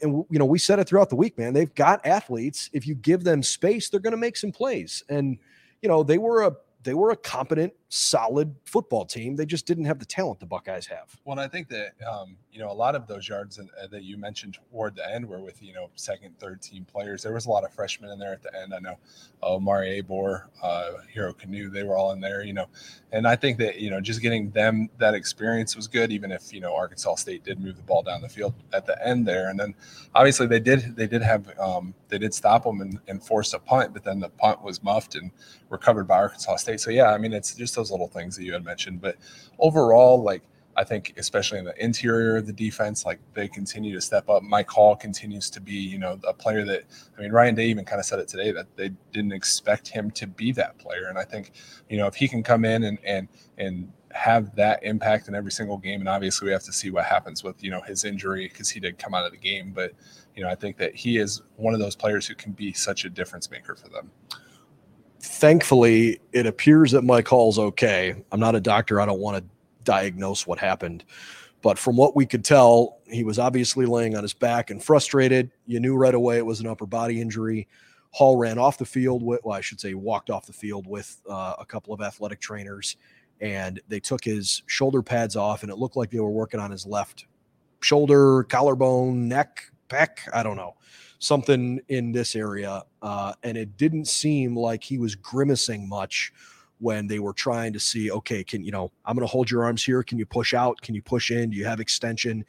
And, 0.00 0.24
you 0.30 0.38
know, 0.38 0.46
we 0.46 0.58
said 0.58 0.78
it 0.78 0.88
throughout 0.88 1.10
the 1.10 1.16
week, 1.16 1.36
man. 1.36 1.52
They've 1.52 1.74
got 1.74 2.06
athletes. 2.06 2.70
If 2.72 2.86
you 2.86 2.94
give 2.94 3.24
them 3.24 3.42
space, 3.42 3.88
they're 3.88 4.00
going 4.00 4.12
to 4.12 4.18
make 4.18 4.36
some 4.36 4.52
plays. 4.52 5.02
And, 5.08 5.38
you 5.82 5.88
know, 5.88 6.02
they 6.02 6.18
were 6.18 6.42
a 6.42 6.52
they 6.84 6.94
were 6.94 7.10
a 7.10 7.16
competent, 7.16 7.74
solid 7.88 8.54
football 8.64 9.04
team. 9.04 9.34
They 9.34 9.46
just 9.46 9.66
didn't 9.66 9.86
have 9.86 9.98
the 9.98 10.04
talent 10.04 10.40
the 10.40 10.46
Buckeyes 10.46 10.86
have. 10.86 11.16
Well, 11.24 11.38
I 11.38 11.48
think 11.48 11.68
that 11.68 11.92
um, 12.06 12.36
you 12.52 12.60
know 12.60 12.70
a 12.70 12.74
lot 12.74 12.94
of 12.94 13.06
those 13.06 13.28
yards 13.28 13.58
in, 13.58 13.68
uh, 13.82 13.86
that 13.88 14.02
you 14.02 14.16
mentioned 14.16 14.58
toward 14.70 14.96
the 14.96 15.10
end 15.10 15.26
were 15.26 15.40
with 15.40 15.62
you 15.62 15.72
know 15.72 15.88
second, 15.94 16.38
third 16.38 16.60
team 16.60 16.84
players. 16.84 17.22
There 17.22 17.32
was 17.32 17.46
a 17.46 17.50
lot 17.50 17.64
of 17.64 17.72
freshmen 17.72 18.10
in 18.10 18.18
there 18.18 18.32
at 18.32 18.42
the 18.42 18.54
end. 18.60 18.74
I 18.74 18.78
know 18.78 18.98
uh, 19.42 19.58
Mari 19.58 20.02
Abor, 20.02 20.44
uh, 20.62 20.92
Hero 21.12 21.32
Canoe, 21.32 21.70
they 21.70 21.82
were 21.82 21.96
all 21.96 22.12
in 22.12 22.20
there. 22.20 22.42
You 22.42 22.52
know, 22.52 22.66
and 23.12 23.26
I 23.26 23.36
think 23.36 23.58
that 23.58 23.78
you 23.78 23.90
know 23.90 24.00
just 24.00 24.20
getting 24.20 24.50
them 24.50 24.90
that 24.98 25.14
experience 25.14 25.74
was 25.74 25.88
good, 25.88 26.12
even 26.12 26.30
if 26.30 26.52
you 26.52 26.60
know 26.60 26.74
Arkansas 26.74 27.16
State 27.16 27.44
did 27.44 27.60
move 27.60 27.76
the 27.76 27.82
ball 27.82 28.02
down 28.02 28.20
the 28.20 28.28
field 28.28 28.54
at 28.72 28.86
the 28.86 29.06
end 29.06 29.26
there. 29.26 29.48
And 29.48 29.58
then 29.58 29.74
obviously 30.14 30.46
they 30.46 30.60
did 30.60 30.94
they 30.96 31.06
did 31.06 31.22
have 31.22 31.58
um, 31.58 31.94
they 32.08 32.18
did 32.18 32.34
stop 32.34 32.64
them 32.64 32.80
and, 32.80 32.98
and 33.08 33.22
force 33.22 33.54
a 33.54 33.58
punt, 33.58 33.92
but 33.94 34.04
then 34.04 34.20
the 34.20 34.28
punt 34.28 34.62
was 34.62 34.82
muffed 34.82 35.14
and 35.14 35.30
recovered 35.70 36.04
by 36.04 36.16
Arkansas 36.16 36.56
State. 36.56 36.80
So 36.80 36.90
yeah, 36.90 37.12
I 37.12 37.18
mean 37.18 37.32
it's 37.32 37.54
just 37.54 37.77
those 37.78 37.90
little 37.90 38.08
things 38.08 38.36
that 38.36 38.44
you 38.44 38.52
had 38.52 38.64
mentioned, 38.64 39.00
but 39.00 39.16
overall, 39.58 40.22
like 40.22 40.42
I 40.78 40.84
think 40.84 41.14
especially 41.16 41.58
in 41.58 41.64
the 41.64 41.74
interior 41.84 42.36
of 42.36 42.46
the 42.46 42.52
defense, 42.52 43.04
like 43.04 43.18
they 43.34 43.48
continue 43.48 43.92
to 43.94 44.00
step 44.00 44.28
up. 44.28 44.44
Mike 44.44 44.70
Hall 44.70 44.94
continues 44.94 45.50
to 45.50 45.60
be, 45.60 45.72
you 45.72 45.98
know, 45.98 46.20
a 46.24 46.32
player 46.32 46.64
that 46.66 46.84
I 47.16 47.20
mean, 47.20 47.32
Ryan 47.32 47.56
Day 47.56 47.66
even 47.66 47.84
kind 47.84 47.98
of 47.98 48.06
said 48.06 48.20
it 48.20 48.28
today 48.28 48.52
that 48.52 48.66
they 48.76 48.90
didn't 49.12 49.32
expect 49.32 49.88
him 49.88 50.08
to 50.12 50.28
be 50.28 50.52
that 50.52 50.78
player. 50.78 51.06
And 51.08 51.18
I 51.18 51.24
think, 51.24 51.50
you 51.90 51.96
know, 51.96 52.06
if 52.06 52.14
he 52.14 52.28
can 52.28 52.44
come 52.44 52.64
in 52.64 52.84
and 52.84 52.98
and 53.04 53.26
and 53.58 53.92
have 54.12 54.54
that 54.54 54.82
impact 54.84 55.26
in 55.26 55.34
every 55.34 55.50
single 55.50 55.78
game, 55.78 55.98
and 55.98 56.08
obviously 56.08 56.46
we 56.46 56.52
have 56.52 56.62
to 56.62 56.72
see 56.72 56.90
what 56.90 57.06
happens 57.06 57.42
with 57.42 57.60
you 57.62 57.72
know 57.72 57.80
his 57.80 58.04
injury 58.04 58.46
because 58.46 58.70
he 58.70 58.78
did 58.78 58.98
come 58.98 59.14
out 59.14 59.26
of 59.26 59.32
the 59.32 59.38
game, 59.38 59.72
but 59.72 59.94
you 60.36 60.44
know 60.44 60.48
I 60.48 60.54
think 60.54 60.76
that 60.76 60.94
he 60.94 61.18
is 61.18 61.42
one 61.56 61.74
of 61.74 61.80
those 61.80 61.96
players 61.96 62.24
who 62.24 62.36
can 62.36 62.52
be 62.52 62.72
such 62.72 63.04
a 63.04 63.10
difference 63.10 63.50
maker 63.50 63.74
for 63.74 63.88
them 63.88 64.12
thankfully, 65.20 66.20
it 66.32 66.46
appears 66.46 66.92
that 66.92 67.02
Mike 67.02 67.28
Hall's 67.28 67.58
okay. 67.58 68.14
I'm 68.32 68.40
not 68.40 68.54
a 68.54 68.60
doctor. 68.60 69.00
I 69.00 69.06
don't 69.06 69.20
want 69.20 69.38
to 69.38 69.44
diagnose 69.84 70.46
what 70.46 70.58
happened. 70.58 71.04
But 71.60 71.78
from 71.78 71.96
what 71.96 72.14
we 72.14 72.24
could 72.24 72.44
tell, 72.44 72.98
he 73.08 73.24
was 73.24 73.38
obviously 73.38 73.84
laying 73.84 74.16
on 74.16 74.22
his 74.22 74.34
back 74.34 74.70
and 74.70 74.82
frustrated. 74.82 75.50
You 75.66 75.80
knew 75.80 75.96
right 75.96 76.14
away 76.14 76.38
it 76.38 76.46
was 76.46 76.60
an 76.60 76.66
upper 76.66 76.86
body 76.86 77.20
injury. 77.20 77.66
Hall 78.10 78.36
ran 78.36 78.58
off 78.58 78.78
the 78.78 78.86
field 78.86 79.22
with, 79.22 79.40
well, 79.44 79.56
I 79.56 79.60
should 79.60 79.80
say, 79.80 79.94
walked 79.94 80.30
off 80.30 80.46
the 80.46 80.52
field 80.52 80.86
with 80.86 81.20
uh, 81.28 81.54
a 81.58 81.66
couple 81.66 81.92
of 81.92 82.00
athletic 82.00 82.40
trainers, 82.40 82.96
and 83.40 83.80
they 83.88 84.00
took 84.00 84.24
his 84.24 84.62
shoulder 84.66 85.02
pads 85.02 85.36
off, 85.36 85.62
and 85.62 85.70
it 85.70 85.76
looked 85.76 85.96
like 85.96 86.10
they 86.10 86.20
were 86.20 86.30
working 86.30 86.60
on 86.60 86.70
his 86.70 86.86
left 86.86 87.26
shoulder, 87.82 88.44
collarbone, 88.44 89.28
neck, 89.28 89.64
pec. 89.88 90.20
I 90.32 90.42
don't 90.42 90.56
know 90.56 90.74
something 91.18 91.80
in 91.88 92.12
this 92.12 92.36
area. 92.36 92.82
Uh, 93.02 93.32
and 93.42 93.56
it 93.56 93.76
didn't 93.76 94.06
seem 94.06 94.56
like 94.56 94.82
he 94.84 94.98
was 94.98 95.14
grimacing 95.14 95.88
much 95.88 96.32
when 96.80 97.06
they 97.06 97.18
were 97.18 97.32
trying 97.32 97.72
to 97.72 97.80
see, 97.80 98.10
okay, 98.10 98.44
can 98.44 98.62
you 98.64 98.70
know, 98.70 98.90
I'm 99.04 99.16
going 99.16 99.26
to 99.26 99.30
hold 99.30 99.50
your 99.50 99.64
arms 99.64 99.84
here. 99.84 100.02
Can 100.02 100.18
you 100.18 100.26
push 100.26 100.54
out? 100.54 100.80
Can 100.80 100.94
you 100.94 101.02
push 101.02 101.30
in? 101.30 101.50
Do 101.50 101.56
you 101.56 101.64
have 101.64 101.80
extension? 101.80 102.44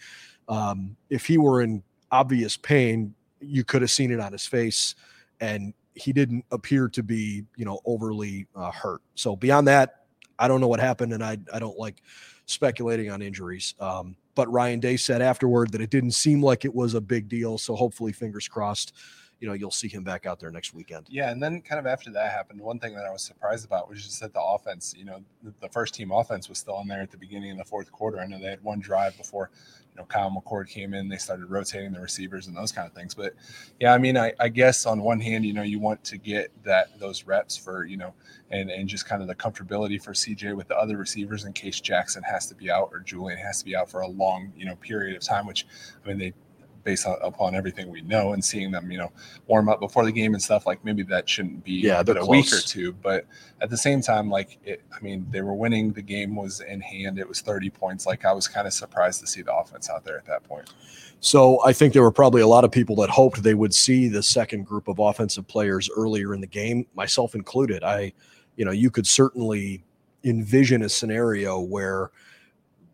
Um, 0.47 0.95
if 1.09 1.25
he 1.25 1.37
were 1.37 1.61
in 1.61 1.83
obvious 2.11 2.57
pain, 2.57 3.15
you 3.39 3.63
could 3.63 3.81
have 3.81 3.91
seen 3.91 4.11
it 4.11 4.19
on 4.19 4.31
his 4.31 4.45
face, 4.45 4.95
and 5.39 5.73
he 5.95 6.13
didn't 6.13 6.45
appear 6.51 6.89
to 6.89 7.03
be, 7.03 7.45
you 7.55 7.65
know, 7.65 7.79
overly 7.85 8.47
uh, 8.55 8.71
hurt. 8.71 9.01
So 9.15 9.35
beyond 9.35 9.67
that, 9.67 10.05
I 10.37 10.47
don't 10.47 10.61
know 10.61 10.67
what 10.67 10.79
happened, 10.79 11.13
and 11.13 11.23
I 11.23 11.37
I 11.53 11.59
don't 11.59 11.77
like 11.77 12.01
speculating 12.45 13.09
on 13.11 13.21
injuries. 13.21 13.75
Um, 13.79 14.15
but 14.39 14.49
Ryan 14.53 14.79
Day 14.79 14.95
said 14.95 15.21
afterward 15.21 15.73
that 15.73 15.81
it 15.81 15.89
didn't 15.89 16.11
seem 16.11 16.41
like 16.41 16.63
it 16.63 16.73
was 16.73 16.93
a 16.93 17.01
big 17.01 17.27
deal. 17.27 17.57
So 17.57 17.75
hopefully, 17.75 18.13
fingers 18.13 18.47
crossed, 18.47 18.93
you 19.39 19.47
know, 19.47 19.53
you'll 19.53 19.71
see 19.71 19.87
him 19.87 20.03
back 20.03 20.25
out 20.25 20.39
there 20.39 20.51
next 20.51 20.73
weekend. 20.73 21.07
Yeah, 21.09 21.31
and 21.31 21.41
then 21.41 21.61
kind 21.61 21.79
of 21.79 21.85
after 21.85 22.11
that 22.11 22.31
happened, 22.31 22.61
one 22.61 22.79
thing 22.79 22.93
that 22.95 23.05
I 23.05 23.11
was 23.11 23.21
surprised 23.21 23.65
about 23.65 23.89
was 23.89 24.03
just 24.03 24.19
that 24.21 24.33
the 24.33 24.41
offense, 24.41 24.93
you 24.97 25.05
know, 25.05 25.21
the, 25.43 25.53
the 25.61 25.69
first 25.69 25.93
team 25.93 26.11
offense 26.11 26.49
was 26.49 26.57
still 26.57 26.79
in 26.81 26.87
there 26.87 27.01
at 27.01 27.11
the 27.11 27.17
beginning 27.17 27.51
of 27.51 27.57
the 27.57 27.63
fourth 27.63 27.91
quarter. 27.91 28.19
I 28.19 28.27
know 28.27 28.39
they 28.39 28.49
had 28.49 28.63
one 28.63 28.79
drive 28.79 29.17
before 29.17 29.49
you 29.93 30.01
know, 30.01 30.05
Kyle 30.05 30.29
McCord 30.29 30.69
came 30.69 30.93
in, 30.93 31.09
they 31.09 31.17
started 31.17 31.49
rotating 31.49 31.91
the 31.91 31.99
receivers 31.99 32.47
and 32.47 32.55
those 32.55 32.71
kind 32.71 32.87
of 32.87 32.93
things. 32.93 33.15
But 33.15 33.33
yeah, 33.79 33.93
I 33.93 33.97
mean, 33.97 34.17
I, 34.17 34.33
I 34.39 34.49
guess 34.49 34.85
on 34.85 35.01
one 35.01 35.19
hand, 35.19 35.45
you 35.45 35.53
know, 35.53 35.63
you 35.63 35.79
want 35.79 36.03
to 36.05 36.17
get 36.17 36.51
that 36.63 36.99
those 36.99 37.23
reps 37.23 37.57
for, 37.57 37.85
you 37.85 37.97
know, 37.97 38.13
and 38.51 38.69
and 38.69 38.87
just 38.87 39.07
kind 39.07 39.21
of 39.21 39.27
the 39.27 39.35
comfortability 39.35 40.01
for 40.01 40.11
CJ 40.13 40.55
with 40.55 40.67
the 40.67 40.77
other 40.77 40.97
receivers 40.97 41.45
in 41.45 41.53
case 41.53 41.81
Jaxon 41.81 42.23
has 42.23 42.47
to 42.47 42.55
be 42.55 42.69
out 42.69 42.89
or 42.91 42.99
Julian 42.99 43.39
has 43.39 43.59
to 43.59 43.65
be 43.65 43.75
out 43.75 43.89
for 43.89 44.01
a 44.01 44.07
long, 44.07 44.51
you 44.55 44.65
know, 44.65 44.75
period 44.75 45.15
of 45.15 45.23
time, 45.23 45.47
which 45.47 45.65
I 46.03 46.07
mean 46.07 46.17
they 46.17 46.33
based 46.83 47.05
on, 47.05 47.17
upon 47.21 47.55
everything 47.55 47.89
we 47.89 48.01
know 48.01 48.33
and 48.33 48.43
seeing 48.43 48.71
them, 48.71 48.91
you 48.91 48.97
know, 48.97 49.11
warm 49.47 49.69
up 49.69 49.79
before 49.79 50.05
the 50.05 50.11
game 50.11 50.33
and 50.33 50.41
stuff, 50.41 50.65
like 50.65 50.83
maybe 50.83 51.03
that 51.03 51.27
shouldn't 51.27 51.63
be 51.63 51.73
Yeah, 51.73 52.03
but 52.03 52.17
a 52.17 52.25
week 52.25 52.51
or 52.51 52.59
two. 52.59 52.93
But 52.93 53.25
at 53.61 53.69
the 53.69 53.77
same 53.77 54.01
time, 54.01 54.29
like 54.29 54.57
it, 54.63 54.81
I 54.95 55.01
mean, 55.01 55.25
they 55.29 55.41
were 55.41 55.53
winning. 55.53 55.91
The 55.91 56.01
game 56.01 56.35
was 56.35 56.61
in 56.61 56.81
hand. 56.81 57.19
It 57.19 57.27
was 57.27 57.41
30 57.41 57.69
points. 57.69 58.05
Like 58.05 58.25
I 58.25 58.33
was 58.33 58.47
kind 58.47 58.67
of 58.67 58.73
surprised 58.73 59.21
to 59.21 59.27
see 59.27 59.41
the 59.41 59.53
offense 59.53 59.89
out 59.89 60.03
there 60.03 60.17
at 60.17 60.25
that 60.25 60.43
point. 60.43 60.73
So 61.21 61.63
I 61.65 61.73
think 61.73 61.93
there 61.93 62.03
were 62.03 62.11
probably 62.11 62.41
a 62.41 62.47
lot 62.47 62.63
of 62.63 62.71
people 62.71 62.95
that 62.97 63.09
hoped 63.09 63.43
they 63.43 63.53
would 63.53 63.73
see 63.73 64.07
the 64.07 64.23
second 64.23 64.65
group 64.65 64.87
of 64.87 64.99
offensive 64.99 65.47
players 65.47 65.89
earlier 65.95 66.33
in 66.33 66.41
the 66.41 66.47
game, 66.47 66.85
myself 66.95 67.35
included. 67.35 67.83
I, 67.83 68.13
you 68.55 68.63
know, 68.63 68.71
you 68.71 68.89
could 68.89 69.05
certainly 69.05 69.83
envision 70.23 70.83
a 70.83 70.89
scenario 70.89 71.59
where 71.59 72.11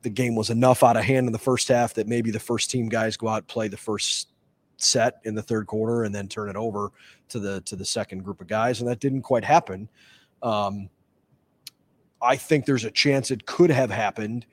the 0.05 0.09
game 0.11 0.35
was 0.35 0.51
enough 0.51 0.83
out 0.83 0.95
of 0.95 1.03
hand 1.03 1.25
in 1.25 1.33
the 1.33 1.39
first 1.39 1.67
half 1.67 1.95
that 1.95 2.07
maybe 2.07 2.29
the 2.29 2.39
first 2.39 2.69
team 2.69 2.87
guys 2.87 3.17
go 3.17 3.27
out 3.27 3.47
play 3.47 3.67
the 3.67 3.75
first 3.75 4.27
set 4.77 5.19
in 5.23 5.33
the 5.33 5.41
third 5.41 5.65
quarter 5.65 6.03
and 6.03 6.13
then 6.13 6.27
turn 6.27 6.47
it 6.47 6.55
over 6.55 6.91
to 7.27 7.39
the 7.39 7.59
to 7.61 7.75
the 7.75 7.83
second 7.83 8.23
group 8.23 8.39
of 8.39 8.45
guys 8.45 8.79
and 8.79 8.87
that 8.87 8.99
didn't 8.99 9.23
quite 9.23 9.43
happen. 9.43 9.89
Um, 10.43 10.89
i 12.21 12.35
think 12.35 12.65
there's 12.65 12.85
a 12.85 12.91
chance 12.91 13.31
it 13.31 13.45
could 13.45 13.71
have 13.71 13.89
happened 13.89 14.45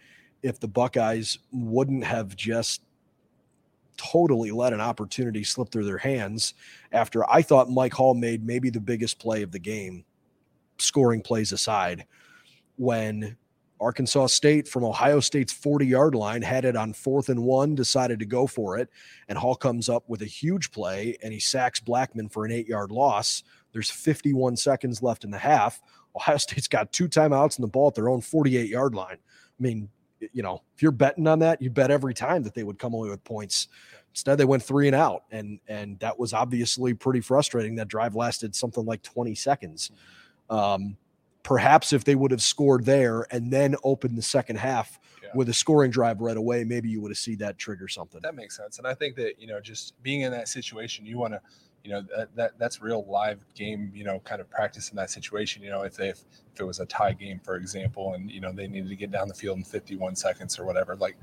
if 0.43 0.59
the 0.59 0.67
buckeyes 0.67 1.39
wouldn't 1.53 2.03
have 2.03 2.35
just 2.35 2.83
totally 3.97 4.51
let 4.51 4.73
an 4.73 4.81
opportunity 4.81 5.45
slip 5.45 5.71
through 5.71 5.85
their 5.85 5.99
hands 5.99 6.55
after 6.93 7.29
I 7.31 7.43
thought 7.43 7.71
Mike 7.71 7.93
Hall 7.93 8.15
made 8.15 8.45
maybe 8.45 8.71
the 8.71 8.81
biggest 8.81 9.19
play 9.19 9.43
of 9.43 9.53
the 9.53 9.59
game, 9.59 10.05
scoring 10.79 11.21
plays 11.21 11.53
aside, 11.53 12.07
when 12.77 13.37
Arkansas 13.83 14.27
State 14.29 14.69
from 14.69 14.85
Ohio 14.85 15.21
State's 15.21 15.53
40 15.53 15.87
yard 15.87 16.15
line 16.15 16.43
had 16.43 16.65
it 16.65 16.77
on 16.77 16.93
fourth 16.93 17.29
and 17.29 17.43
one, 17.43 17.75
decided 17.75 18.21
to 18.21 18.25
go 18.25 18.47
for 18.47 18.79
it. 18.79 18.89
And 19.29 19.37
Hall 19.37 19.57
comes 19.57 19.89
up 19.89 20.09
with 20.09 20.23
a 20.23 20.27
huge 20.27 20.71
play 20.71 21.17
and 21.23 21.33
he 21.33 21.41
sacks 21.41 21.81
Blackman 21.81 22.29
for 22.29 22.45
an 22.45 22.53
eight 22.53 22.69
yard 22.69 22.93
loss. 22.93 23.43
There's 23.73 23.91
51 23.91 24.57
seconds 24.57 25.03
left 25.03 25.25
in 25.25 25.31
the 25.31 25.39
half. 25.39 25.81
Ohio 26.15 26.37
State's 26.39 26.69
got 26.69 26.93
two 26.93 27.09
timeouts 27.09 27.57
and 27.57 27.65
the 27.65 27.69
ball 27.69 27.89
at 27.89 27.95
their 27.95 28.09
own 28.09 28.21
48 28.21 28.69
yard 28.69 28.95
line. 28.95 29.19
I 29.19 29.63
mean, 29.63 29.89
you 30.33 30.43
know, 30.43 30.63
if 30.75 30.83
you're 30.83 30.93
betting 30.93 31.27
on 31.27 31.41
that, 31.41 31.61
you 31.61 31.69
bet 31.69 31.91
every 31.91 32.15
time 32.15 32.45
that 32.45 32.55
they 32.55 32.63
would 32.63 32.79
come 32.79 32.95
away 32.95 33.09
with 33.09 33.25
points. 33.25 33.69
Instead, 34.13 34.37
they 34.37 34.45
went 34.45 34.63
three 34.63 34.87
and 34.87 34.95
out, 34.95 35.25
and 35.31 35.59
and 35.69 35.99
that 36.01 36.19
was 36.19 36.33
obviously 36.35 36.93
pretty 36.93 37.21
frustrating. 37.21 37.75
That 37.77 37.89
drive 37.89 38.15
lasted 38.15 38.55
something 38.55 38.85
like 38.85 39.03
20 39.03 39.35
seconds. 39.35 39.91
Um, 40.51 40.97
perhaps 41.43 41.93
if 41.93 42.05
they 42.05 42.15
would 42.15 42.31
have 42.31 42.43
scored 42.43 42.85
there 42.85 43.27
and 43.31 43.51
then 43.53 43.75
opened 43.85 44.17
the 44.17 44.23
second 44.23 44.57
half 44.57 44.99
Yeah. 45.23 45.31
with 45.35 45.49
a 45.49 45.55
scoring 45.55 45.91
drive 45.91 46.21
right 46.21 46.37
away, 46.37 46.65
maybe 46.65 46.89
you 46.89 47.01
would 47.01 47.11
have 47.11 47.19
seen 47.19 47.39
that 47.39 47.59
trigger 47.59 47.89
something. 47.89 48.21
That 48.23 48.35
makes 48.35 48.57
sense. 48.57 48.79
And 48.79 48.87
I 48.87 48.95
think 48.95 49.17
that, 49.17 49.41
you 49.41 49.47
know, 49.47 49.61
just 49.61 50.01
being 50.03 50.21
in 50.23 50.33
that 50.33 50.49
situation, 50.49 51.05
you 51.07 51.19
want 51.19 51.33
to, 51.35 51.41
you 51.85 51.91
know, 51.91 52.03
that, 52.17 52.35
that 52.37 52.53
that's 52.59 52.81
real 52.81 53.05
live 53.09 53.41
game, 53.57 53.91
you 53.93 54.05
know, 54.05 54.21
kind 54.21 54.41
of 54.41 54.49
practice 54.49 54.91
in 54.91 54.97
that 54.97 55.11
situation. 55.11 55.63
You 55.65 55.71
know, 55.71 55.83
if 55.83 55.97
they, 55.97 56.11
if, 56.11 56.21
if 56.55 56.61
it 56.61 56.65
was 56.65 56.79
a 56.79 56.87
tie 56.87 57.13
game, 57.13 57.41
for 57.43 57.57
example, 57.57 58.15
and, 58.15 58.31
you 58.31 58.41
know, 58.41 58.53
they 58.53 58.69
needed 58.69 58.89
to 58.89 58.95
get 58.97 59.11
down 59.11 59.27
the 59.27 59.35
field 59.35 59.59
in 59.59 59.65
51 59.65 60.15
seconds 60.15 60.59
or 60.61 60.65
whatever, 60.65 60.95
like, 60.95 61.17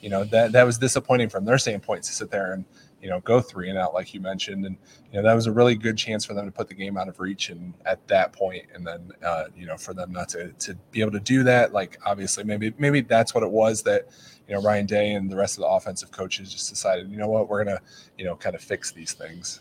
you 0.00 0.10
know, 0.10 0.22
that, 0.24 0.52
that 0.52 0.62
was 0.64 0.78
disappointing 0.78 1.28
from 1.30 1.44
their 1.44 1.58
standpoint 1.58 2.04
to 2.04 2.12
sit 2.12 2.30
there 2.30 2.52
and, 2.52 2.64
you 3.04 3.10
know, 3.10 3.20
go 3.20 3.38
three 3.38 3.68
and 3.68 3.78
out, 3.78 3.92
like 3.92 4.14
you 4.14 4.20
mentioned. 4.20 4.64
And, 4.64 4.78
you 5.12 5.20
know, 5.20 5.28
that 5.28 5.34
was 5.34 5.46
a 5.46 5.52
really 5.52 5.74
good 5.74 5.94
chance 5.94 6.24
for 6.24 6.32
them 6.32 6.46
to 6.46 6.50
put 6.50 6.68
the 6.68 6.74
game 6.74 6.96
out 6.96 7.06
of 7.06 7.20
reach. 7.20 7.50
And 7.50 7.74
at 7.84 8.04
that 8.08 8.32
point, 8.32 8.64
and 8.74 8.84
then, 8.84 9.10
uh, 9.22 9.44
you 9.54 9.66
know, 9.66 9.76
for 9.76 9.92
them 9.92 10.10
not 10.10 10.30
to, 10.30 10.52
to 10.52 10.74
be 10.90 11.02
able 11.02 11.12
to 11.12 11.20
do 11.20 11.42
that, 11.42 11.74
like, 11.74 11.98
obviously, 12.06 12.44
maybe, 12.44 12.72
maybe 12.78 13.02
that's 13.02 13.34
what 13.34 13.44
it 13.44 13.50
was 13.50 13.82
that, 13.82 14.08
you 14.48 14.54
know, 14.54 14.62
Ryan 14.62 14.86
Day 14.86 15.12
and 15.12 15.30
the 15.30 15.36
rest 15.36 15.58
of 15.58 15.60
the 15.60 15.68
offensive 15.68 16.12
coaches 16.12 16.50
just 16.50 16.70
decided, 16.70 17.10
you 17.10 17.18
know 17.18 17.28
what, 17.28 17.50
we're 17.50 17.64
to, 17.64 17.78
you 18.16 18.24
know, 18.24 18.36
kind 18.36 18.56
of 18.56 18.62
fix 18.62 18.90
these 18.90 19.12
things. 19.12 19.60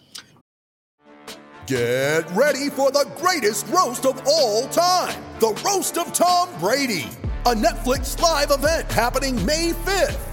Get 1.67 2.29
ready 2.31 2.69
for 2.69 2.91
the 2.91 3.12
greatest 3.17 3.67
roast 3.67 4.05
of 4.05 4.21
all 4.25 4.69
time 4.69 5.21
the 5.39 5.50
Roast 5.65 5.97
of 5.97 6.13
Tom 6.13 6.47
Brady, 6.62 7.09
a 7.45 7.53
Netflix 7.53 8.17
live 8.21 8.51
event 8.51 8.89
happening 8.89 9.45
May 9.45 9.71
5th. 9.71 10.32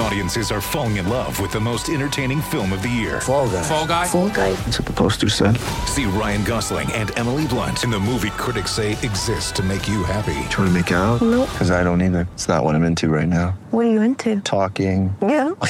Audiences 0.00 0.50
are 0.50 0.60
falling 0.60 0.96
in 0.96 1.08
love 1.08 1.40
with 1.40 1.52
the 1.52 1.60
most 1.60 1.88
entertaining 1.88 2.42
film 2.42 2.72
of 2.72 2.82
the 2.82 2.88
year. 2.88 3.20
Fall 3.20 3.48
guy. 3.48 3.62
Fall 3.62 3.86
Guy. 3.86 4.06
Fall 4.06 4.28
guy. 4.28 4.52
That's 4.52 4.80
what 4.80 4.86
the 4.86 4.92
poster 4.92 5.28
said. 5.28 5.56
See 5.86 6.04
Ryan 6.04 6.42
Gosling 6.44 6.90
and 6.92 7.16
Emily 7.16 7.46
Blunt 7.46 7.84
in 7.84 7.90
the 7.90 8.00
movie 8.00 8.30
critics 8.30 8.72
say 8.72 8.92
exists 8.92 9.52
to 9.52 9.62
make 9.62 9.86
you 9.88 10.02
happy. 10.02 10.34
Trying 10.50 10.68
to 10.68 10.70
make 10.70 10.90
it 10.90 10.94
out? 10.94 11.22
Nope. 11.22 11.48
Because 11.50 11.70
I 11.70 11.84
don't 11.84 12.02
either. 12.02 12.26
It's 12.34 12.48
not 12.48 12.64
what 12.64 12.74
I'm 12.74 12.82
into 12.82 13.08
right 13.08 13.28
now. 13.28 13.56
What 13.70 13.86
are 13.86 13.90
you 13.90 14.02
into? 14.02 14.40
Talking. 14.40 15.14
Yeah. 15.22 15.50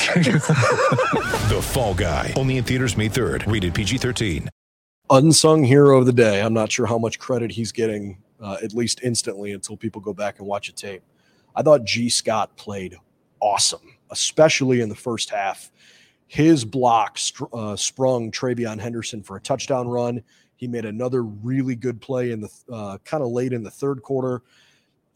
The 1.44 1.60
Fall 1.62 1.94
Guy. 1.94 2.32
Only 2.36 2.56
in 2.56 2.64
theaters 2.64 2.96
May 2.96 3.10
3rd. 3.10 3.50
Rated 3.52 3.74
PG-13. 3.74 4.48
Unsung 5.10 5.62
hero 5.64 5.98
of 5.98 6.06
the 6.06 6.12
day. 6.12 6.40
I'm 6.40 6.54
not 6.54 6.72
sure 6.72 6.86
how 6.86 6.96
much 6.98 7.18
credit 7.18 7.50
he's 7.52 7.70
getting, 7.70 8.22
uh, 8.40 8.56
at 8.62 8.72
least 8.72 9.00
instantly, 9.02 9.52
until 9.52 9.76
people 9.76 10.00
go 10.00 10.14
back 10.14 10.38
and 10.38 10.48
watch 10.48 10.70
a 10.70 10.72
tape. 10.72 11.02
I 11.54 11.62
thought 11.62 11.84
Gee 11.84 12.08
Scott 12.08 12.56
played 12.56 12.96
awesome, 13.40 13.93
especially 14.11 14.80
in 14.80 14.88
the 14.88 14.94
first 14.94 15.30
half. 15.30 15.70
His 16.26 16.64
block 16.64 17.18
uh, 17.52 17.76
sprung 17.76 18.30
TreVeyon 18.30 18.80
Henderson 18.80 19.23
for 19.23 19.37
a 19.37 19.40
touchdown 19.40 19.88
run. 19.88 20.23
He 20.56 20.66
made 20.66 20.84
another 20.84 21.23
really 21.23 21.76
good 21.76 22.00
play 22.00 22.30
in 22.30 22.40
the 22.40 22.50
uh, 22.73 22.99
kind 23.04 23.23
of 23.23 23.30
late 23.30 23.52
in 23.52 23.62
the 23.62 23.70
third 23.70 24.02
quarter. 24.02 24.42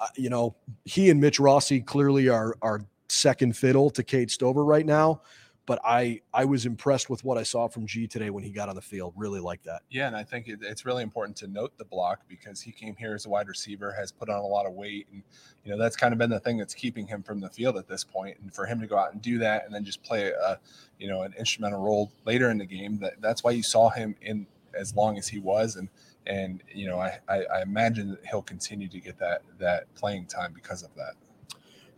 Uh, 0.01 0.07
you 0.17 0.31
know, 0.31 0.55
he 0.85 1.11
and 1.11 1.21
Mitch 1.21 1.41
Rossi 1.41 1.81
clearly 1.81 2.29
are 2.29 2.57
are 2.63 2.85
second 3.09 3.57
fiddle 3.57 3.91
to 3.91 4.03
Cade 4.03 4.31
Stover 4.31 4.65
right 4.65 4.87
now. 4.87 5.23
But 5.69 5.81
I 5.85 6.23
I 6.33 6.47
was 6.47 6.65
impressed 6.65 7.11
with 7.11 7.23
what 7.25 7.37
I 7.37 7.43
saw 7.43 7.69
from 7.69 7.87
Gee 7.87 8.07
today 8.07 8.31
when 8.31 8.43
he 8.43 8.49
got 8.49 8.71
on 8.71 8.75
the 8.75 8.81
field. 8.81 9.13
Really 9.15 9.39
like 9.39 9.63
that. 9.65 9.83
Yeah, 9.91 10.07
and 10.07 10.17
I 10.17 10.25
think 10.25 10.49
it, 10.49 10.61
it's 10.63 10.87
really 10.87 11.03
important 11.03 11.37
to 11.37 11.47
note 11.47 11.77
the 11.77 11.85
block 11.85 12.21
because 12.27 12.63
he 12.63 12.73
came 12.73 12.97
here 12.97 13.15
as 13.15 13.27
a 13.27 13.29
wide 13.29 13.49
receiver, 13.49 13.93
has 13.93 14.11
put 14.11 14.31
on 14.31 14.39
a 14.39 14.47
lot 14.47 14.65
of 14.65 14.73
weight, 14.73 15.09
and 15.13 15.23
you 15.65 15.71
know 15.71 15.77
that's 15.77 15.95
kind 15.95 16.15
of 16.15 16.19
been 16.19 16.31
the 16.31 16.41
thing 16.41 16.57
that's 16.57 16.73
keeping 16.73 17.07
him 17.07 17.23
from 17.23 17.39
the 17.39 17.51
field 17.51 17.77
at 17.77 17.87
this 17.87 18.03
point. 18.03 18.39
And 18.41 18.53
for 18.53 18.65
him 18.65 18.81
to 18.81 18.87
go 18.87 18.97
out 18.97 19.13
and 19.13 19.21
do 19.21 19.37
that, 19.41 19.67
and 19.67 19.75
then 19.75 19.85
just 19.85 20.03
play 20.03 20.31
a, 20.31 20.59
you 20.99 21.07
know, 21.07 21.21
an 21.21 21.35
instrumental 21.39 21.83
role 21.83 22.11
later 22.25 22.51
in 22.51 22.57
the 22.57 22.65
game, 22.65 22.99
that 23.01 23.21
that's 23.21 23.45
why 23.45 23.51
you 23.51 23.63
saw 23.63 23.91
him 23.91 24.17
in 24.23 24.47
as 24.73 24.97
long 24.97 25.19
as 25.19 25.29
he 25.29 25.39
was, 25.39 25.77
and 25.77 25.91
and 26.27 26.63
you 26.73 26.87
know 26.87 26.99
I 26.99 27.19
I, 27.29 27.43
I 27.43 27.61
imagine 27.61 28.13
that 28.13 28.25
he'll 28.25 28.41
continue 28.41 28.89
to 28.89 29.01
get 29.01 29.19
that 29.19 29.43
that 29.59 29.95
playing 29.97 30.29
time 30.29 30.55
because 30.55 30.83
of 30.83 30.95
that. 30.95 31.13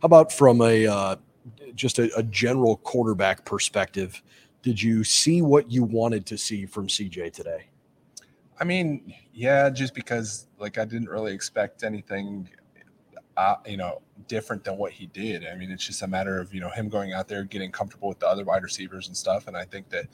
How 0.01 0.07
about 0.07 0.33
from 0.33 0.59
a 0.59 0.87
uh, 0.87 1.15
just 1.75 1.99
a, 1.99 2.15
a 2.17 2.23
general 2.23 2.77
quarterback 2.77 3.45
perspective? 3.45 4.21
Did 4.61 4.81
you 4.81 5.03
see 5.03 5.41
what 5.41 5.71
you 5.71 5.83
wanted 5.83 6.25
to 6.27 6.37
see 6.37 6.65
from 6.65 6.87
CJ 6.87 7.33
today? 7.33 7.69
I 8.59 8.63
mean, 8.63 9.13
yeah, 9.33 9.69
just 9.69 9.95
because 9.95 10.47
like 10.59 10.77
I 10.77 10.85
didn't 10.85 11.09
really 11.09 11.33
expect 11.33 11.83
anything, 11.83 12.47
uh, 13.35 13.55
you 13.65 13.77
know, 13.77 14.01
different 14.27 14.63
than 14.63 14.77
what 14.77 14.91
he 14.91 15.07
did. 15.07 15.47
I 15.47 15.55
mean, 15.55 15.71
it's 15.71 15.85
just 15.85 16.03
a 16.03 16.07
matter 16.07 16.39
of 16.39 16.53
you 16.53 16.61
know 16.61 16.69
him 16.69 16.87
going 16.87 17.13
out 17.13 17.27
there, 17.27 17.43
getting 17.43 17.71
comfortable 17.71 18.09
with 18.09 18.19
the 18.19 18.27
other 18.27 18.43
wide 18.43 18.61
receivers 18.61 19.07
and 19.07 19.17
stuff. 19.17 19.47
And 19.47 19.57
I 19.57 19.65
think 19.65 19.89
that, 19.89 20.05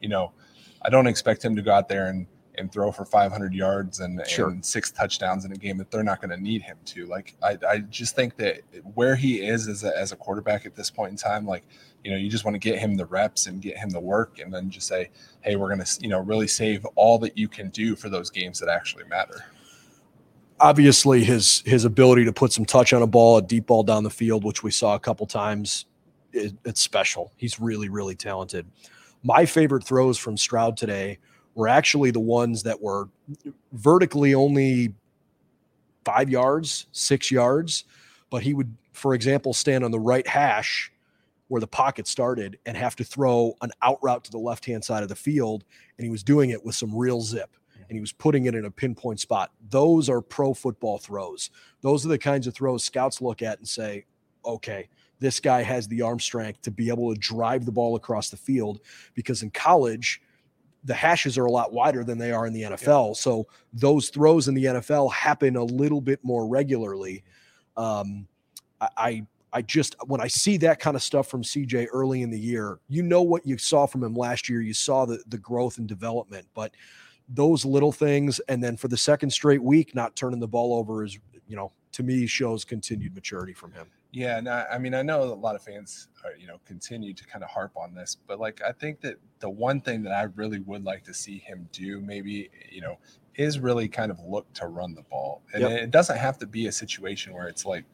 you 0.00 0.08
know, 0.08 0.32
I 0.82 0.90
don't 0.90 1.06
expect 1.06 1.44
him 1.44 1.54
to 1.54 1.62
go 1.62 1.72
out 1.72 1.88
there 1.88 2.08
and 2.08 2.26
and 2.56 2.70
throw 2.70 2.92
for 2.92 3.04
500 3.04 3.52
yards 3.54 4.00
and, 4.00 4.20
Sure. 4.26 4.48
and 4.48 4.64
six 4.64 4.90
touchdowns 4.90 5.44
in 5.44 5.52
a 5.52 5.56
game 5.56 5.76
that 5.78 5.90
they're 5.90 6.04
not 6.04 6.20
going 6.20 6.30
to 6.30 6.36
need 6.42 6.62
him 6.62 6.76
to. 6.86 7.06
Like, 7.06 7.34
I, 7.42 7.58
I 7.68 7.78
just 7.78 8.14
think 8.14 8.36
that 8.36 8.60
where 8.94 9.16
he 9.16 9.46
is 9.46 9.68
as 9.68 9.84
a, 9.84 9.96
as 9.96 10.12
a 10.12 10.16
quarterback 10.16 10.66
at 10.66 10.74
this 10.74 10.90
point 10.90 11.10
in 11.10 11.16
time, 11.16 11.46
like, 11.46 11.64
you 12.04 12.10
know, 12.10 12.16
you 12.16 12.28
just 12.30 12.44
want 12.44 12.54
to 12.54 12.58
get 12.58 12.78
him 12.78 12.96
the 12.96 13.06
reps 13.06 13.46
and 13.46 13.60
get 13.62 13.76
him 13.78 13.90
the 13.90 14.00
work 14.00 14.38
and 14.38 14.52
then 14.52 14.70
just 14.70 14.86
say, 14.86 15.10
hey, 15.40 15.56
we're 15.56 15.68
going 15.74 15.84
to, 15.84 15.98
you 16.00 16.08
know, 16.08 16.20
really 16.20 16.46
save 16.46 16.84
all 16.94 17.18
that 17.18 17.36
you 17.36 17.48
can 17.48 17.70
do 17.70 17.96
for 17.96 18.08
those 18.08 18.30
games 18.30 18.60
that 18.60 18.68
actually 18.68 19.04
matter. 19.04 19.44
Obviously, 20.60 21.24
his 21.24 21.62
his 21.66 21.84
ability 21.84 22.24
to 22.24 22.32
put 22.32 22.52
some 22.52 22.64
touch 22.64 22.92
on 22.92 23.02
a 23.02 23.06
ball, 23.06 23.38
a 23.38 23.42
deep 23.42 23.66
ball 23.66 23.82
down 23.82 24.04
the 24.04 24.10
field, 24.10 24.44
which 24.44 24.62
we 24.62 24.70
saw 24.70 24.94
a 24.94 25.00
couple 25.00 25.26
times, 25.26 25.86
it, 26.32 26.54
it's 26.64 26.80
special. 26.80 27.32
He's 27.36 27.58
really 27.58 27.88
really 27.88 28.14
talented. 28.14 28.66
My 29.24 29.46
favorite 29.46 29.82
throws 29.84 30.16
from 30.16 30.36
Stroud 30.36 30.76
today 30.76 31.18
were 31.54 31.68
actually 31.68 32.10
the 32.10 32.20
ones 32.20 32.62
that 32.64 32.80
were 32.80 33.08
vertically 33.72 34.34
only 34.34 34.94
five 36.04 36.28
yards, 36.28 36.86
six 36.92 37.30
yards, 37.30 37.84
but 38.30 38.42
he 38.42 38.54
would, 38.54 38.74
for 38.92 39.14
example, 39.14 39.54
stand 39.54 39.84
on 39.84 39.90
the 39.90 40.00
right 40.00 40.26
hash 40.26 40.92
where 41.48 41.60
the 41.60 41.66
pocket 41.66 42.06
started 42.06 42.58
and 42.66 42.76
have 42.76 42.96
to 42.96 43.04
throw 43.04 43.54
an 43.62 43.70
out 43.82 43.98
route 44.02 44.24
to 44.24 44.30
the 44.30 44.38
left 44.38 44.64
hand 44.64 44.84
side 44.84 45.02
of 45.02 45.08
the 45.08 45.14
field. 45.14 45.64
And 45.98 46.04
he 46.04 46.10
was 46.10 46.22
doing 46.22 46.50
it 46.50 46.64
with 46.64 46.74
some 46.74 46.94
real 46.94 47.20
zip 47.20 47.50
and 47.88 47.96
he 47.96 48.00
was 48.00 48.12
putting 48.12 48.46
it 48.46 48.54
in 48.54 48.64
a 48.64 48.70
pinpoint 48.70 49.20
spot. 49.20 49.52
Those 49.70 50.08
are 50.08 50.20
pro 50.20 50.54
football 50.54 50.98
throws. 50.98 51.50
Those 51.82 52.04
are 52.04 52.08
the 52.08 52.18
kinds 52.18 52.46
of 52.46 52.54
throws 52.54 52.84
scouts 52.84 53.20
look 53.20 53.42
at 53.42 53.58
and 53.58 53.68
say, 53.68 54.06
okay, 54.44 54.88
this 55.20 55.40
guy 55.40 55.62
has 55.62 55.86
the 55.86 56.02
arm 56.02 56.18
strength 56.18 56.62
to 56.62 56.70
be 56.70 56.88
able 56.88 57.12
to 57.12 57.20
drive 57.20 57.64
the 57.64 57.72
ball 57.72 57.94
across 57.96 58.30
the 58.30 58.36
field 58.36 58.80
because 59.14 59.42
in 59.42 59.50
college, 59.50 60.20
the 60.84 60.94
hashes 60.94 61.38
are 61.38 61.46
a 61.46 61.50
lot 61.50 61.72
wider 61.72 62.04
than 62.04 62.18
they 62.18 62.30
are 62.30 62.46
in 62.46 62.52
the 62.52 62.62
NFL. 62.62 63.08
Yeah. 63.08 63.14
So 63.14 63.46
those 63.72 64.10
throws 64.10 64.48
in 64.48 64.54
the 64.54 64.64
NFL 64.64 65.12
happen 65.12 65.56
a 65.56 65.64
little 65.64 66.00
bit 66.00 66.20
more 66.22 66.46
regularly. 66.46 67.24
Um, 67.76 68.28
I, 68.80 69.26
I 69.52 69.62
just 69.62 69.96
when 70.06 70.20
I 70.20 70.26
see 70.26 70.56
that 70.58 70.80
kind 70.80 70.96
of 70.96 71.02
stuff 71.02 71.28
from 71.28 71.42
CJ 71.42 71.86
early 71.92 72.22
in 72.22 72.30
the 72.30 72.38
year, 72.38 72.80
you 72.88 73.02
know 73.02 73.22
what 73.22 73.46
you 73.46 73.56
saw 73.56 73.86
from 73.86 74.02
him 74.02 74.14
last 74.14 74.48
year. 74.48 74.60
You 74.60 74.74
saw 74.74 75.06
the 75.06 75.22
the 75.28 75.38
growth 75.38 75.78
and 75.78 75.86
development, 75.86 76.46
but 76.54 76.72
those 77.28 77.64
little 77.64 77.92
things, 77.92 78.40
and 78.48 78.62
then 78.62 78.76
for 78.76 78.88
the 78.88 78.96
second 78.96 79.30
straight 79.30 79.62
week, 79.62 79.94
not 79.94 80.14
turning 80.16 80.40
the 80.40 80.48
ball 80.48 80.74
over 80.74 81.04
is 81.04 81.18
you 81.46 81.56
know 81.56 81.72
to 81.92 82.02
me 82.02 82.26
shows 82.26 82.64
continued 82.64 83.14
maturity 83.14 83.52
from 83.54 83.72
him. 83.72 83.86
Yeah, 84.14 84.38
and 84.38 84.48
I, 84.48 84.64
I 84.74 84.78
mean 84.78 84.94
I 84.94 85.02
know 85.02 85.24
a 85.24 85.34
lot 85.34 85.56
of 85.56 85.62
fans 85.62 86.06
are, 86.24 86.36
you 86.38 86.46
know 86.46 86.60
continue 86.64 87.12
to 87.14 87.26
kind 87.26 87.42
of 87.42 87.50
harp 87.50 87.72
on 87.76 87.94
this, 87.94 88.16
but 88.28 88.38
like 88.38 88.62
I 88.62 88.70
think 88.70 89.00
that 89.00 89.16
the 89.40 89.50
one 89.50 89.80
thing 89.80 90.04
that 90.04 90.12
I 90.12 90.28
really 90.36 90.60
would 90.60 90.84
like 90.84 91.02
to 91.04 91.14
see 91.14 91.38
him 91.38 91.68
do, 91.72 92.00
maybe 92.00 92.48
you 92.70 92.80
know, 92.80 92.98
is 93.34 93.58
really 93.58 93.88
kind 93.88 94.12
of 94.12 94.20
look 94.20 94.50
to 94.54 94.68
run 94.68 94.94
the 94.94 95.02
ball, 95.02 95.42
and 95.52 95.62
yep. 95.62 95.72
it 95.72 95.90
doesn't 95.90 96.16
have 96.16 96.38
to 96.38 96.46
be 96.46 96.68
a 96.68 96.72
situation 96.72 97.32
where 97.32 97.48
it's 97.48 97.66
like 97.66 97.84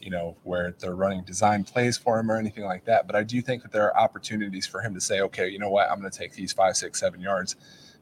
you 0.00 0.10
know, 0.10 0.36
where 0.44 0.74
they're 0.78 0.94
running 0.94 1.24
design 1.24 1.64
plays 1.64 1.96
for 1.96 2.18
him 2.18 2.30
or 2.30 2.36
anything 2.36 2.64
like 2.64 2.84
that. 2.84 3.06
But 3.06 3.16
I 3.16 3.22
do 3.22 3.40
think 3.40 3.62
that 3.62 3.72
there 3.72 3.84
are 3.84 3.96
opportunities 3.98 4.66
for 4.66 4.80
him 4.80 4.94
to 4.94 5.00
say, 5.00 5.20
okay, 5.22 5.48
you 5.48 5.58
know 5.58 5.70
what, 5.70 5.90
I'm 5.90 5.98
going 5.98 6.10
to 6.10 6.18
take 6.18 6.32
these 6.32 6.52
five, 6.52 6.76
six, 6.76 7.00
seven 7.00 7.20
yards 7.20 7.56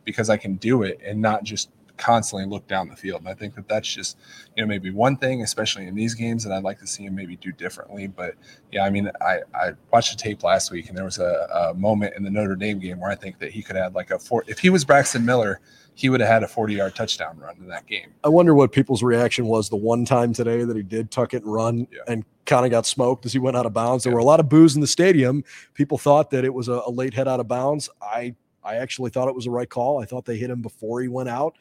because 0.04 0.28
I 0.28 0.36
can 0.36 0.56
do 0.56 0.82
it 0.82 1.00
and 1.04 1.22
not 1.22 1.44
just 1.44 1.70
constantly 1.96 2.46
look 2.46 2.66
down 2.66 2.88
the 2.88 2.96
field. 2.96 3.20
And 3.20 3.28
I 3.28 3.34
think 3.34 3.54
that 3.54 3.68
that's 3.68 3.92
just, 3.92 4.16
you 4.56 4.62
know, 4.62 4.66
maybe 4.66 4.90
one 4.90 5.16
thing, 5.16 5.42
especially 5.42 5.86
in 5.86 5.94
these 5.94 6.14
games, 6.14 6.44
that 6.44 6.52
I'd 6.52 6.64
like 6.64 6.78
to 6.80 6.86
see 6.86 7.04
him 7.04 7.14
maybe 7.14 7.36
do 7.36 7.52
differently. 7.52 8.06
But 8.06 8.34
yeah, 8.72 8.84
I 8.84 8.90
mean, 8.90 9.10
I, 9.20 9.40
I 9.54 9.72
watched 9.92 10.16
the 10.16 10.22
tape 10.22 10.42
last 10.42 10.70
week 10.70 10.88
and 10.88 10.96
there 10.96 11.04
was 11.04 11.18
a, 11.18 11.46
a 11.70 11.74
moment 11.74 12.14
in 12.16 12.22
the 12.22 12.30
Notre 12.30 12.56
Dame 12.56 12.78
game 12.78 13.00
where 13.00 13.10
I 13.10 13.14
think 13.14 13.38
that 13.38 13.52
he 13.52 13.62
could 13.62 13.76
have 13.76 13.94
like 13.94 14.10
a 14.10 14.18
four, 14.18 14.44
if 14.46 14.58
he 14.58 14.70
was 14.70 14.84
Braxton 14.84 15.24
Miller, 15.24 15.60
he 15.94 16.08
would 16.08 16.20
have 16.20 16.28
had 16.28 16.42
a 16.42 16.48
40 16.48 16.74
yard 16.74 16.94
touchdown 16.94 17.38
run 17.38 17.56
in 17.58 17.68
that 17.68 17.86
game. 17.86 18.12
I 18.24 18.28
wonder 18.28 18.54
what 18.54 18.72
people's 18.72 19.02
reaction 19.02 19.46
was 19.46 19.68
the 19.68 19.76
one 19.76 20.04
time 20.04 20.32
today 20.32 20.64
that 20.64 20.76
he 20.76 20.82
did 20.82 21.10
tuck 21.10 21.34
it 21.34 21.44
and 21.44 21.52
run 21.52 21.86
yeah. 21.90 22.00
and 22.08 22.24
kind 22.46 22.66
of 22.66 22.70
got 22.70 22.84
smoked 22.86 23.24
as 23.24 23.32
he 23.32 23.38
went 23.38 23.56
out 23.56 23.66
of 23.66 23.72
bounds. 23.72 24.04
There 24.04 24.10
yeah. 24.10 24.14
were 24.14 24.20
a 24.20 24.24
lot 24.24 24.40
of 24.40 24.48
boos 24.48 24.74
in 24.74 24.80
the 24.80 24.86
stadium. 24.86 25.44
People 25.74 25.96
thought 25.96 26.30
that 26.30 26.44
it 26.44 26.52
was 26.52 26.68
a, 26.68 26.82
a, 26.86 26.90
late 26.90 27.14
head 27.14 27.28
out 27.28 27.40
of 27.40 27.48
bounds. 27.48 27.88
I 28.02 28.34
I 28.64 28.76
actually 28.76 29.10
thought 29.10 29.28
it 29.28 29.34
was 29.34 29.44
the 29.44 29.50
right 29.50 29.68
call. 29.68 30.00
I 30.00 30.04
thought 30.04 30.24
they 30.24 30.36
hit 30.36 30.50
him 30.50 30.62
before 30.62 31.00
he 31.00 31.08
went 31.08 31.28
out. 31.28 31.56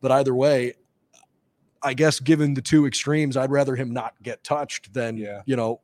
But 0.00 0.12
either 0.12 0.34
way, 0.34 0.74
I 1.82 1.94
guess 1.94 2.20
given 2.20 2.54
the 2.54 2.62
two 2.62 2.86
extremes, 2.86 3.36
I'd 3.36 3.50
rather 3.50 3.76
him 3.76 3.92
not 3.92 4.14
get 4.22 4.42
touched 4.44 4.92
than 4.92 5.16
yeah. 5.16 5.42
you 5.46 5.56
know 5.56 5.80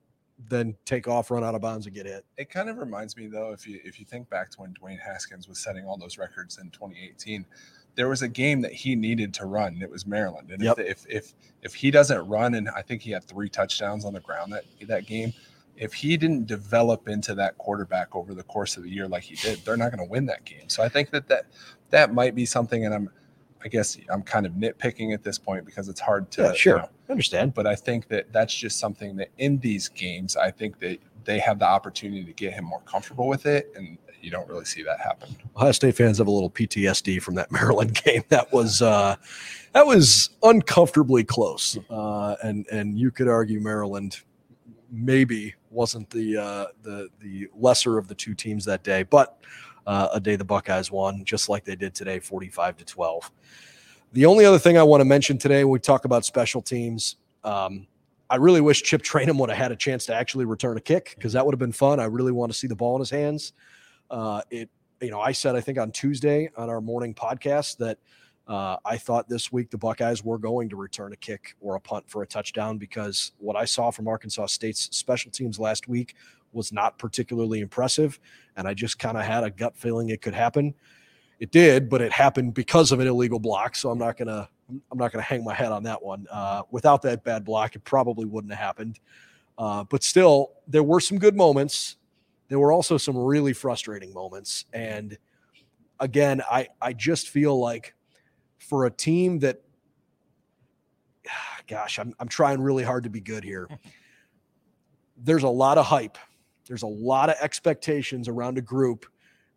than 0.49 0.77
take 0.85 1.07
off, 1.07 1.31
run 1.31 1.45
out 1.45 1.55
of 1.55 1.61
bounds, 1.61 1.87
and 1.87 1.95
get 1.95 2.07
hit. 2.07 2.25
It 2.37 2.51
kind 2.51 2.69
of 2.69 2.79
reminds 2.79 3.17
me 3.17 3.27
though, 3.27 3.53
if 3.53 3.67
you 3.67 3.81
if 3.85 4.01
you 4.01 4.07
think 4.07 4.29
back 4.29 4.51
to 4.51 4.61
when 4.61 4.75
Dwayne 4.75 5.01
Haskins 5.01 5.49
was 5.49 5.59
setting 5.59 5.85
all 5.85 5.97
those 5.97 6.19
records 6.19 6.59
in 6.59 6.71
2018 6.71 7.47
there 7.95 8.09
was 8.09 8.23
a 8.23 8.29
game 8.29 8.61
that 8.63 8.73
he 8.73 8.95
needed 8.95 9.35
to 9.35 9.47
run. 9.47 9.81
It 9.83 9.91
was 9.91 10.07
Maryland, 10.07 10.51
and 10.51 10.63
yep. 10.63 10.79
if, 10.79 11.05
if 11.07 11.07
if 11.09 11.35
if 11.63 11.75
he 11.75 11.91
doesn't 11.91 12.27
run, 12.27 12.55
and 12.55 12.69
I 12.71 12.83
think 12.83 13.03
he 13.03 13.11
had 13.11 13.25
three 13.25 13.49
touchdowns 13.49 14.05
on 14.05 14.13
the 14.13 14.21
ground 14.21 14.53
that 14.53 14.65
that 14.89 15.07
game. 15.07 15.33
If 15.83 15.93
he 15.93 16.17
didn't 16.17 16.47
develop 16.47 17.09
into 17.09 17.35
that 17.35 17.59
quarterback 17.59 18.15
over 18.15 18.35
the 18.35 18.45
course 18.45 18.77
of 18.77 18.85
the 18.85 18.91
year 18.91 19.09
like 19.09 19.25
he 19.25 19.35
did, 19.35 19.65
they're 19.65 19.77
not 19.77 19.91
going 19.91 20.07
to 20.07 20.11
win 20.11 20.27
that 20.27 20.45
game. 20.45 20.69
So 20.69 20.83
I 20.83 20.89
think 20.89 21.11
that 21.11 21.27
that 21.29 21.47
that 21.91 22.15
might 22.15 22.35
be 22.35 22.47
something, 22.47 22.87
and 22.87 22.95
I'm. 22.95 23.11
I 23.65 23.69
guess 23.69 23.97
I'm 24.13 24.23
kind 24.23 24.45
of 24.45 24.55
nitpicking 24.55 25.15
at 25.15 25.23
this 25.23 25.39
point 25.39 25.65
because 25.65 25.89
it's 25.89 26.01
hard 26.01 26.33
to 26.33 26.43
yeah, 26.43 26.53
sure 26.53 26.77
you 26.79 26.83
know, 26.83 26.89
understand. 27.09 27.55
But 27.55 27.65
I 27.65 27.77
think 27.77 28.09
that 28.09 28.33
that's 28.33 28.53
just 28.53 28.81
something 28.81 29.15
that 29.19 29.29
in 29.39 29.57
these 29.59 29.89
games, 29.89 30.37
I 30.37 30.51
think 30.51 30.81
that 30.81 30.99
they 31.23 31.39
have 31.39 31.61
the 31.61 31.65
opportunity 31.65 32.25
to 32.25 32.33
get 32.33 32.55
him 32.55 32.65
more 32.65 32.81
comfortable 32.81 33.29
with 33.29 33.47
it, 33.47 33.73
and 33.77 33.99
you 34.21 34.31
don't 34.31 34.49
really 34.49 34.65
see 34.65 34.83
that 34.83 35.01
happen. 35.01 35.37
Ohio 35.57 35.73
State 35.73 35.97
fans 35.97 36.19
have 36.19 36.27
a 36.27 36.31
little 36.31 36.51
PTSD 36.51 37.21
from 37.21 37.35
that 37.37 37.53
Maryland 37.53 37.95
game. 38.03 38.25
That 38.29 38.53
was 38.53 38.83
uh, 38.83 39.17
that 39.73 39.87
was 39.87 40.31
uncomfortably 40.43 41.25
close, 41.25 41.79
uh, 41.91 42.37
and 42.43 42.67
and 42.69 42.99
you 42.99 43.11
could 43.11 43.29
argue 43.29 43.61
Maryland 43.61 44.23
maybe 44.93 45.55
wasn't 45.71 46.09
the 46.11 46.37
uh, 46.37 46.67
the 46.83 47.09
the 47.21 47.49
lesser 47.55 47.99
of 47.99 48.07
the 48.07 48.15
two 48.15 48.35
teams 48.35 48.65
that 48.67 48.85
day, 48.85 49.03
but 49.03 49.39
uh, 49.87 50.09
a 50.13 50.21
day 50.21 50.37
the 50.37 50.45
Buckeyes 50.45 50.93
won, 50.93 51.25
just 51.25 51.49
like 51.49 51.65
they 51.65 51.75
did 51.75 51.95
today, 51.95 52.21
forty-five 52.21 52.77
to 52.77 52.85
twelve. 52.85 53.33
The 54.13 54.27
only 54.27 54.45
other 54.45 54.59
thing 54.59 54.77
I 54.77 54.83
want 54.83 55.01
to 55.01 55.07
mention 55.07 55.39
today, 55.39 55.65
when 55.65 55.73
we 55.73 55.79
talk 55.79 56.05
about 56.05 56.25
special 56.25 56.63
teams. 56.63 57.17
Um, 57.43 57.87
I 58.31 58.37
really 58.37 58.63
wish 58.63 58.83
Chip 58.83 59.03
Trayanum 59.03 59.39
would 59.41 59.51
have 59.51 59.59
had 59.59 59.73
a 59.73 59.77
chance 59.77 60.07
to 60.07 60.15
actually 60.15 60.47
return 60.47 60.79
a 60.79 60.81
kick 60.81 61.15
because 61.17 61.35
that 61.35 61.45
would 61.45 61.53
have 61.53 61.59
been 61.59 61.73
fun. 61.73 62.01
I 62.01 62.05
really 62.05 62.33
want 62.33 62.51
to 62.51 62.59
see 62.59 62.67
the 62.67 62.77
ball 62.77 62.97
in 62.97 63.01
his 63.01 63.11
hands. 63.11 63.53
Uh, 64.11 64.41
it, 64.51 64.71
you 65.03 65.11
know, 65.11 65.21
I 65.21 65.33
said 65.33 65.55
I 65.55 65.61
think 65.61 65.79
on 65.79 65.91
Tuesday 65.91 66.51
on 66.57 66.71
our 66.71 66.81
morning 66.81 67.13
podcast 67.13 67.77
that 67.79 67.99
uh, 68.47 68.77
I 68.85 68.97
thought 68.97 69.29
this 69.29 69.53
week 69.53 69.71
the 69.71 69.79
Buckeyes 69.79 70.25
were 70.25 70.39
going 70.39 70.69
to 70.71 70.77
return 70.77 71.13
a 71.13 71.17
kick 71.17 71.55
or 71.61 71.77
a 71.77 71.81
punt 71.81 72.09
for 72.09 72.23
a 72.23 72.27
touchdown 72.27 72.79
because 72.79 73.33
what 73.39 73.57
I 73.57 73.65
saw 73.65 73.91
from 73.91 74.09
Arkansas 74.09 74.47
State's 74.47 74.89
special 74.97 75.31
teams 75.31 75.59
last 75.59 75.89
week 75.89 76.15
was 76.53 76.73
not 76.73 76.99
particularly 76.99 77.61
impressive, 77.61 78.19
and 78.57 78.69
I 78.69 78.75
just 78.75 78.99
kind 78.99 79.17
of 79.17 79.25
had 79.25 79.45
a 79.45 79.51
gut 79.51 79.77
feeling 79.77 80.11
it 80.11 80.21
could 80.21 80.35
happen. 80.35 80.75
It 81.41 81.51
did, 81.51 81.89
but 81.89 82.01
it 82.01 82.13
happened 82.13 82.55
because 82.55 82.93
of 82.93 83.01
an 83.01 83.07
illegal 83.07 83.39
block. 83.39 83.75
So 83.75 83.91
I'm 83.91 83.99
not 83.99 84.17
gonna 84.17 84.49
I'm 84.69 84.99
not 84.99 85.13
gonna 85.13 85.23
hang 85.23 85.45
my 85.45 85.55
head 85.55 85.73
on 85.73 85.83
that 85.85 86.03
one. 86.03 86.27
Uh, 86.31 86.63
without 86.71 87.03
that 87.03 87.25
bad 87.25 87.45
block, 87.45 87.75
it 87.75 87.85
probably 87.85 88.27
wouldn't 88.27 88.53
have 88.53 88.65
happened. 88.65 89.01
Uh, 89.59 89.85
but 89.85 90.03
still, 90.03 90.53
there 90.69 90.83
were 90.83 91.01
some 91.01 91.19
good 91.19 91.37
moments 91.37 91.97
there 92.53 92.59
were 92.59 92.71
also 92.71 92.99
some 92.99 93.17
really 93.17 93.55
frustrating 93.55 94.13
moments. 94.13 94.67
And 94.75 95.17
again, 96.01 96.43
I, 96.51 96.69
I 96.83 96.93
just 96.93 97.31
feel 97.31 97.59
like 97.59 97.95
for 98.73 98.87
a 98.87 98.91
team 98.91 99.39
that, 99.41 99.61
gosh, 101.69 101.99
I'm, 101.99 102.15
I'm 102.19 102.27
trying 102.27 102.63
really 102.63 102.83
hard 102.83 103.05
to 103.05 103.11
be 103.11 103.21
good 103.21 103.45
here. 103.45 103.69
There's 105.19 105.43
a 105.43 105.49
lot 105.49 105.77
of 105.77 105.85
hype. 105.85 106.17
There's 106.67 106.83
a 106.83 106.87
lot 106.87 107.29
of 107.29 107.37
expectations 107.43 108.29
around 108.29 108.57
a 108.57 108.63
group 108.63 109.05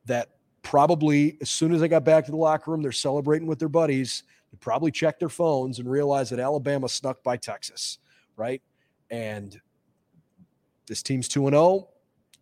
that 0.03 0.31
probably, 0.63 1.37
as 1.39 1.49
soon 1.49 1.73
as 1.73 1.79
they 1.79 1.87
got 1.87 2.03
back 2.03 2.25
to 2.25 2.31
the 2.31 2.35
locker 2.35 2.71
room, 2.71 2.81
they're 2.81 2.91
celebrating 2.91 3.47
with 3.47 3.57
their 3.57 3.69
buddies. 3.69 4.23
They 4.51 4.57
probably 4.59 4.91
checked 4.91 5.21
their 5.21 5.29
phones 5.29 5.79
and 5.79 5.89
realized 5.89 6.33
that 6.33 6.39
Alabama 6.41 6.89
snuck 6.89 7.23
by 7.23 7.37
Texas, 7.37 7.99
right? 8.35 8.61
And 9.11 9.57
this 10.87 11.01
team's 11.01 11.29
2 11.29 11.49
0 11.51 11.87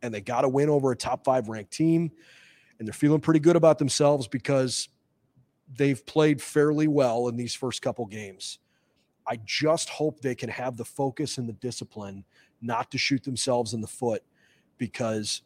and 0.02 0.12
they 0.12 0.22
got 0.22 0.42
to 0.42 0.50
win 0.50 0.70
over 0.70 0.92
a 0.92 0.96
top 0.96 1.24
five 1.24 1.50
ranked 1.50 1.72
team. 1.72 2.12
And 2.80 2.88
they're 2.88 2.94
feeling 2.94 3.22
pretty 3.22 3.42
good 3.42 3.56
about 3.58 3.78
themselves 3.78 4.28
because 4.28 4.90
they've 5.76 6.06
played 6.06 6.42
fairly 6.42 6.88
well 6.88 7.28
in 7.28 7.36
these 7.36 7.54
first 7.54 7.82
couple 7.82 8.06
games. 8.06 8.60
I 9.28 9.40
just 9.46 9.90
hope 9.90 10.20
they 10.20 10.36
can 10.36 10.50
have 10.50 10.78
the 10.78 10.86
focus 10.86 11.38
and 11.38 11.48
the 11.48 11.54
discipline 11.54 12.26
not 12.62 12.92
to 12.92 12.98
shoot 12.98 13.24
themselves 13.24 13.74
in 13.74 13.82
the 13.82 13.88
foot 13.88 14.24
because 14.78 15.42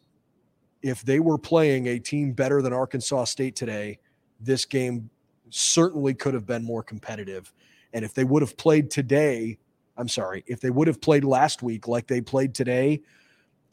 if 0.82 1.02
they 1.02 1.20
were 1.20 1.38
playing 1.38 1.86
a 1.88 1.98
team 1.98 2.32
better 2.32 2.62
than 2.62 2.72
Arkansas 2.72 3.24
State 3.24 3.56
today, 3.56 3.98
this 4.40 4.64
game 4.64 5.10
certainly 5.50 6.14
could 6.14 6.34
have 6.34 6.46
been 6.46 6.64
more 6.64 6.82
competitive. 6.82 7.52
And 7.92 8.04
if 8.04 8.14
they 8.14 8.24
would 8.24 8.42
have 8.42 8.56
played 8.56 8.90
today, 8.90 9.58
I'm 9.96 10.08
sorry, 10.08 10.44
if 10.46 10.60
they 10.60 10.70
would 10.70 10.86
have 10.86 11.00
played 11.00 11.24
last 11.24 11.62
week 11.62 11.88
like 11.88 12.06
they 12.06 12.20
played 12.20 12.54
today, 12.54 13.00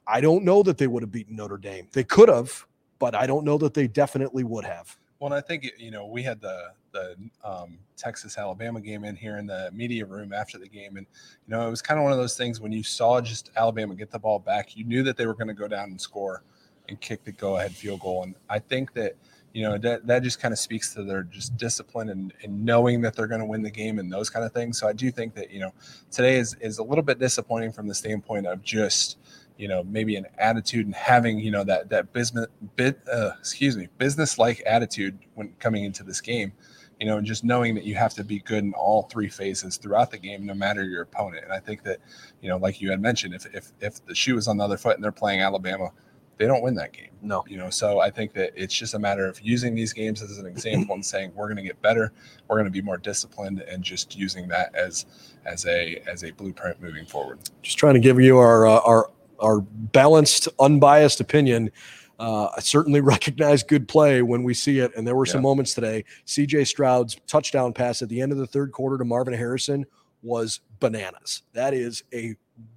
I 0.08 0.22
don't 0.22 0.44
know 0.44 0.64
that 0.64 0.78
they 0.78 0.88
would 0.88 1.04
have 1.04 1.12
beaten 1.12 1.36
Notre 1.36 1.58
Dame. 1.58 1.88
They 1.92 2.04
could 2.04 2.30
have, 2.30 2.66
but 3.00 3.16
I 3.16 3.28
don't 3.28 3.44
know 3.44 3.58
that 3.60 3.74
they 3.74 3.88
definitely 3.88 4.44
would 4.44 4.66
have. 4.66 4.98
Well, 5.20 5.34
I 5.34 5.42
think 5.42 5.72
you 5.78 5.92
know 5.92 6.06
we 6.06 6.24
had 6.24 6.42
the 6.42 6.72
the 6.92 7.16
um, 7.44 7.78
Texas 7.96 8.38
Alabama 8.38 8.82
game 8.82 9.06
in 9.06 9.16
here 9.16 9.38
in 9.38 9.48
the 9.48 9.70
media 9.74 10.06
room 10.06 10.34
after 10.34 10.58
the 10.58 10.68
game, 10.68 10.98
and 10.98 11.08
you 11.48 11.56
know 11.56 11.66
it 11.66 11.70
was 11.70 11.82
kind 11.82 11.98
of 12.00 12.04
one 12.04 12.12
of 12.12 12.18
those 12.18 12.36
things 12.36 12.60
when 12.60 12.72
you 12.72 12.84
saw 12.84 13.22
just 13.22 13.50
Alabama 13.56 13.96
get 13.96 14.12
the 14.12 14.20
ball 14.20 14.40
back, 14.40 14.76
you 14.76 14.84
knew 14.84 15.04
that 15.04 15.16
they 15.16 15.26
were 15.26 15.34
going 15.34 15.48
to 15.48 15.54
go 15.54 15.68
down 15.68 15.90
and 15.90 16.00
score 16.00 16.44
and 16.90 17.00
kick 17.00 17.24
the 17.24 17.32
go 17.32 17.58
ahead 17.58 17.72
field 17.72 18.02
goal, 18.02 18.24
and 18.24 18.36
I 18.50 18.60
think 18.60 18.94
that 18.94 19.16
you 19.54 19.64
know 19.64 19.78
that 19.78 20.06
that 20.06 20.22
just 20.22 20.42
kind 20.42 20.52
of 20.52 20.60
speaks 20.60 20.94
to 20.96 21.04
their 21.04 21.24
just 21.24 21.56
discipline 21.56 22.10
and, 22.10 22.34
and 22.44 22.66
knowing 22.66 23.00
that 23.02 23.16
they're 23.16 23.28
going 23.28 23.40
to 23.40 23.46
win 23.46 23.62
the 23.62 23.72
game 23.72 24.00
and 24.00 24.12
those 24.12 24.30
kind 24.30 24.46
of 24.46 24.52
things. 24.52 24.78
So 24.78 24.86
I 24.86 24.92
do 24.92 25.10
think 25.12 25.34
that 25.36 25.50
you 25.50 25.62
know 25.62 25.74
today 26.12 26.36
is 26.36 26.58
is 26.60 26.80
a 26.80 26.84
little 26.84 27.04
bit 27.04 27.20
disappointing 27.20 27.72
from 27.72 27.88
the 27.88 27.96
standpoint 27.96 28.48
of 28.48 28.62
just 28.64 29.18
you 29.58 29.68
know 29.68 29.84
maybe 29.84 30.16
an 30.16 30.26
attitude 30.38 30.86
and 30.86 30.96
having 30.96 31.40
you 31.40 31.52
know 31.52 31.64
that 31.64 31.90
that 31.90 32.12
business 32.14 32.48
bit 32.76 33.00
uh, 33.12 33.32
excuse 33.40 33.78
me 33.78 33.88
business 33.98 34.38
like 34.38 34.62
attitude 34.66 35.18
when 35.36 35.54
coming 35.60 35.84
into 35.84 36.04
this 36.04 36.22
game 36.22 36.52
you 37.00 37.06
know, 37.06 37.18
and 37.18 37.26
just 37.26 37.44
knowing 37.44 37.76
that 37.76 37.84
you 37.84 37.96
have 37.96 38.14
to 38.14 38.24
be 38.24 38.40
good 38.40 38.64
in 38.64 38.74
all 38.74 39.04
three 39.04 39.30
phases 39.30 39.78
throughout 39.78 40.12
the 40.12 40.18
game, 40.18 40.46
no 40.46 40.54
matter 40.54 40.84
your 40.84 41.02
opponent. 41.02 41.44
And 41.44 41.54
I 41.54 41.60
think 41.60 41.84
that, 41.84 42.00
you 42.42 42.50
know, 42.50 42.58
like 42.58 42.82
you 42.82 42.90
had 42.90 43.02
mentioned, 43.02 43.34
if 43.34 43.46
if 43.54 43.72
if 43.82 44.06
the 44.06 44.16
shoe 44.16 44.38
is 44.38 44.48
on 44.48 44.58
the 44.58 44.64
other 44.64 44.78
foot 44.78 44.96
and 44.96 45.04
they're 45.04 45.12
playing 45.12 45.42
Alabama, 45.42 45.92
they 46.38 46.48
don't 46.48 46.62
win 46.62 46.76
that 46.76 46.94
game. 46.94 47.10
No. 47.22 47.44
You 47.48 47.58
know, 47.58 47.70
so 47.70 48.00
I 48.00 48.10
think 48.10 48.34
that 48.34 48.54
it's 48.56 48.74
just 48.74 48.94
a 48.94 49.00
matter 49.00 49.28
of 49.28 49.40
using 49.42 49.76
these 49.76 49.94
games 49.94 50.22
as 50.22 50.38
an 50.38 50.46
example 50.46 50.96
and 50.96 51.06
saying 51.06 51.34
we're 51.36 51.48
going 51.48 51.58
to 51.58 51.64
get 51.64 51.82
better, 51.82 52.14
we're 52.48 52.56
going 52.56 52.66
to 52.66 52.72
be 52.72 52.82
more 52.82 52.98
disciplined, 52.98 53.62
and 53.62 53.84
just 53.84 54.16
using 54.16 54.48
that 54.50 54.74
as 54.74 55.06
as 55.46 55.66
a 55.66 56.02
as 56.08 56.24
a 56.24 56.32
blueprint 56.32 56.82
moving 56.82 57.06
forward. 57.06 57.40
Just 57.62 57.78
trying 57.78 57.96
to 57.96 58.00
give 58.00 58.20
you 58.22 58.38
our 58.38 58.66
uh, 58.66 58.80
our 58.86 59.12
our 59.40 59.62
balanced, 59.62 60.48
unbiased 60.60 61.20
opinion. 61.20 61.72
Uh, 62.20 62.48
I 62.56 62.60
certainly 62.60 63.02
recognize 63.02 63.64
good 63.64 63.88
play 63.88 64.22
when 64.22 64.44
we 64.44 64.54
see 64.54 64.80
it, 64.80 64.96
and 64.96 65.06
there 65.06 65.16
were 65.16 65.26
some 65.26 65.42
moments 65.42 65.74
today. 65.74 66.06
C.J. 66.26 66.66
Stroud's 66.66 67.18
touchdown 67.28 67.74
pass 67.74 68.02
at 68.02 68.10
the 68.10 68.22
end 68.22 68.32
of 68.32 68.38
the 68.38 68.48
third 68.48 68.72
quarter 68.72 68.98
to 68.98 69.06
Marvin 69.06 69.34
Harrison 69.34 69.86
was 70.22 70.62
bananas. 70.80 71.44
That 71.54 71.74
is 71.74 72.04
a 72.14 72.36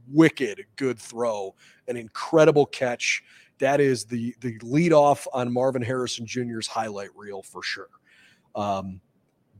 wicked 0.09 0.65
good 0.77 0.99
throw, 0.99 1.55
an 1.87 1.97
incredible 1.97 2.67
catch. 2.67 3.23
That 3.59 3.81
is 3.81 4.05
the 4.05 4.35
the 4.41 4.59
lead 4.63 4.93
off 4.93 5.27
on 5.33 5.53
Marvin 5.53 5.83
Harrison 5.83 6.27
Jr.'s 6.27 6.67
highlight 6.67 7.11
reel 7.17 7.43
for 7.43 7.63
sure. 7.63 7.89
Um, 8.55 9.01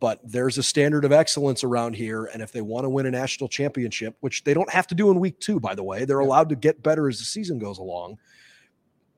but 0.01 0.21
there's 0.23 0.59
a 0.59 0.63
standard 0.63 1.05
of 1.05 1.13
excellence 1.13 1.65
around 1.65 1.95
here, 1.95 2.27
and 2.27 2.43
if 2.43 2.53
they 2.53 2.61
want 2.61 2.85
to 2.85 2.89
win 2.89 3.07
a 3.07 3.11
national 3.11 3.49
championship, 3.49 4.17
which 4.21 4.45
they 4.45 4.55
don't 4.55 4.71
have 4.71 4.87
to 4.89 4.95
do 4.95 5.11
in 5.11 5.19
week 5.19 5.41
two, 5.41 5.59
by 5.59 5.75
the 5.75 5.83
way, 5.83 6.05
they're 6.05 6.19
allowed 6.19 6.49
to 6.51 6.57
get 6.57 6.83
better 6.83 7.09
as 7.09 7.19
the 7.19 7.25
season 7.25 7.59
goes 7.59 7.79
along. 7.79 8.19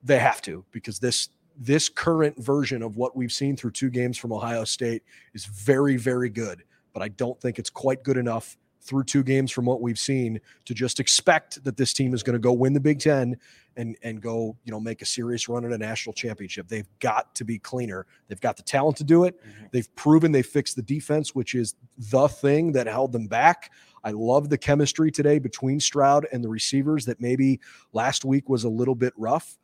They 0.03 0.19
have 0.19 0.41
to 0.43 0.65
because 0.71 0.99
this 0.99 1.29
this 1.57 1.89
current 1.89 2.37
version 2.41 2.81
of 2.81 2.97
what 2.97 3.15
we've 3.15 3.31
seen 3.31 3.55
through 3.55 3.71
two 3.71 3.89
games 3.89 4.17
from 4.17 4.31
Ohio 4.31 4.63
State 4.63 5.03
is 5.33 5.45
very 5.45 5.97
very 5.97 6.29
good, 6.29 6.63
but 6.93 7.03
I 7.03 7.09
don't 7.09 7.39
think 7.39 7.59
it's 7.59 7.69
quite 7.69 8.03
good 8.03 8.17
enough 8.17 8.57
through 8.81 9.03
two 9.03 9.23
games 9.23 9.51
from 9.51 9.65
what 9.65 9.81
we've 9.81 9.99
seen 9.99 10.39
to 10.65 10.73
just 10.73 10.99
expect 10.99 11.63
that 11.63 11.77
this 11.77 11.93
team 11.93 12.13
is 12.13 12.23
going 12.23 12.33
to 12.33 12.39
go 12.39 12.51
win 12.51 12.73
the 12.73 12.79
Big 12.79 12.99
Ten 12.99 13.37
and 13.77 13.95
and 14.03 14.21
go 14.21 14.57
you 14.63 14.71
know 14.71 14.79
make 14.79 15.01
a 15.01 15.05
serious 15.05 15.47
run 15.47 15.63
at 15.63 15.71
a 15.71 15.77
national 15.77 16.13
championship. 16.13 16.67
They've 16.67 16.89
got 16.99 17.33
to 17.35 17.45
be 17.45 17.59
cleaner. 17.59 18.05
They've 18.27 18.41
got 18.41 18.57
the 18.57 18.63
talent 18.63 18.97
to 18.97 19.03
do 19.03 19.23
it. 19.23 19.39
They've 19.71 19.93
proven 19.95 20.31
they 20.31 20.41
fixed 20.41 20.75
the 20.75 20.81
defense, 20.81 21.33
which 21.33 21.55
is 21.55 21.75
the 21.97 22.27
thing 22.27 22.73
that 22.73 22.87
held 22.87 23.11
them 23.11 23.27
back. 23.27 23.71
I 24.03 24.11
love 24.11 24.49
the 24.49 24.57
chemistry 24.57 25.11
today 25.11 25.39
between 25.39 25.79
Stroud 25.79 26.27
and 26.31 26.43
the 26.43 26.49
receivers 26.49 27.05
that 27.05 27.21
maybe 27.21 27.59
last 27.93 28.25
week 28.25 28.49
was 28.49 28.63
a 28.63 28.69
little 28.69 28.95
bit 28.95 29.13
rough 29.15 29.57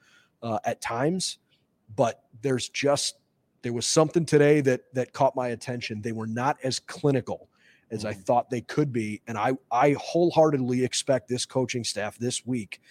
uh, 0.44 0.60
at 0.64 0.80
times, 0.80 1.40
but 1.96 2.24
there's 2.42 2.70
just 2.70 3.16
there 3.64 3.74
was 3.74 3.88
something 3.88 4.26
today 4.26 4.62
that 4.62 4.82
that 4.94 5.12
caught 5.12 5.36
my 5.36 5.50
attention. 5.50 6.02
They 6.02 6.12
were 6.12 6.28
not 6.28 6.58
as 6.64 6.80
clinical 6.80 7.50
as 7.92 8.06
I 8.06 8.14
mm-hmm. 8.14 8.22
thought 8.22 8.50
they 8.50 8.62
could 8.62 8.92
be, 8.92 9.22
and 9.28 9.38
I 9.38 9.54
I 9.72 9.96
wholeheartedly 10.00 10.84
expect 10.84 11.28
this 11.28 11.46
coaching 11.46 11.84
staff 11.84 12.18
this 12.18 12.46
week 12.46 12.82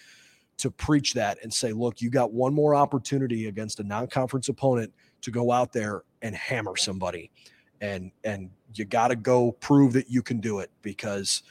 to 0.57 0.71
preach 0.71 1.13
that 1.13 1.37
and 1.43 1.53
say, 1.53 1.71
look, 1.71 2.01
you 2.01 2.09
got 2.09 2.33
one 2.33 2.53
more 2.53 2.73
opportunity 2.73 3.47
against 3.47 3.79
a 3.79 3.83
non-conference 3.83 4.49
opponent 4.49 4.91
to 5.21 5.31
go 5.31 5.51
out 5.51 5.71
there 5.71 6.03
and 6.21 6.35
hammer 6.35 6.75
somebody. 6.75 7.31
And 7.79 8.11
and 8.23 8.49
you 8.73 8.85
got 8.85 9.09
to 9.09 9.15
go 9.15 9.51
prove 9.51 9.93
that 9.93 10.09
you 10.09 10.21
can 10.21 10.39
do 10.39 10.59
it 10.59 10.71
because 10.81 11.43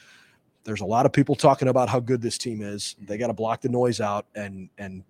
there's 0.65 0.81
a 0.81 0.85
lot 0.85 1.05
of 1.05 1.13
people 1.13 1.35
talking 1.35 1.69
about 1.69 1.87
how 1.87 2.01
good 2.01 2.21
this 2.21 2.37
team 2.37 2.61
is. 2.61 2.97
They 3.01 3.17
got 3.17 3.27
to 3.27 3.33
block 3.33 3.61
the 3.61 3.69
noise 3.69 4.01
out 4.01 4.25
and 4.35 4.69
and 4.77 5.03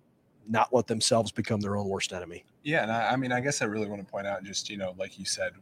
not 0.48 0.72
let 0.72 0.86
themselves 0.86 1.30
become 1.30 1.60
their 1.60 1.76
own 1.76 1.88
worst 1.88 2.12
enemy. 2.12 2.44
Yeah, 2.62 2.82
and 2.82 2.92
I, 2.92 3.10
I 3.12 3.16
mean, 3.16 3.32
I 3.32 3.40
guess 3.40 3.60
I 3.60 3.66
really 3.66 3.86
want 3.86 4.04
to 4.04 4.10
point 4.10 4.26
out, 4.26 4.42
just 4.44 4.70
you 4.70 4.76
know, 4.76 4.94
like 4.96 5.18
you 5.18 5.24
said, 5.24 5.52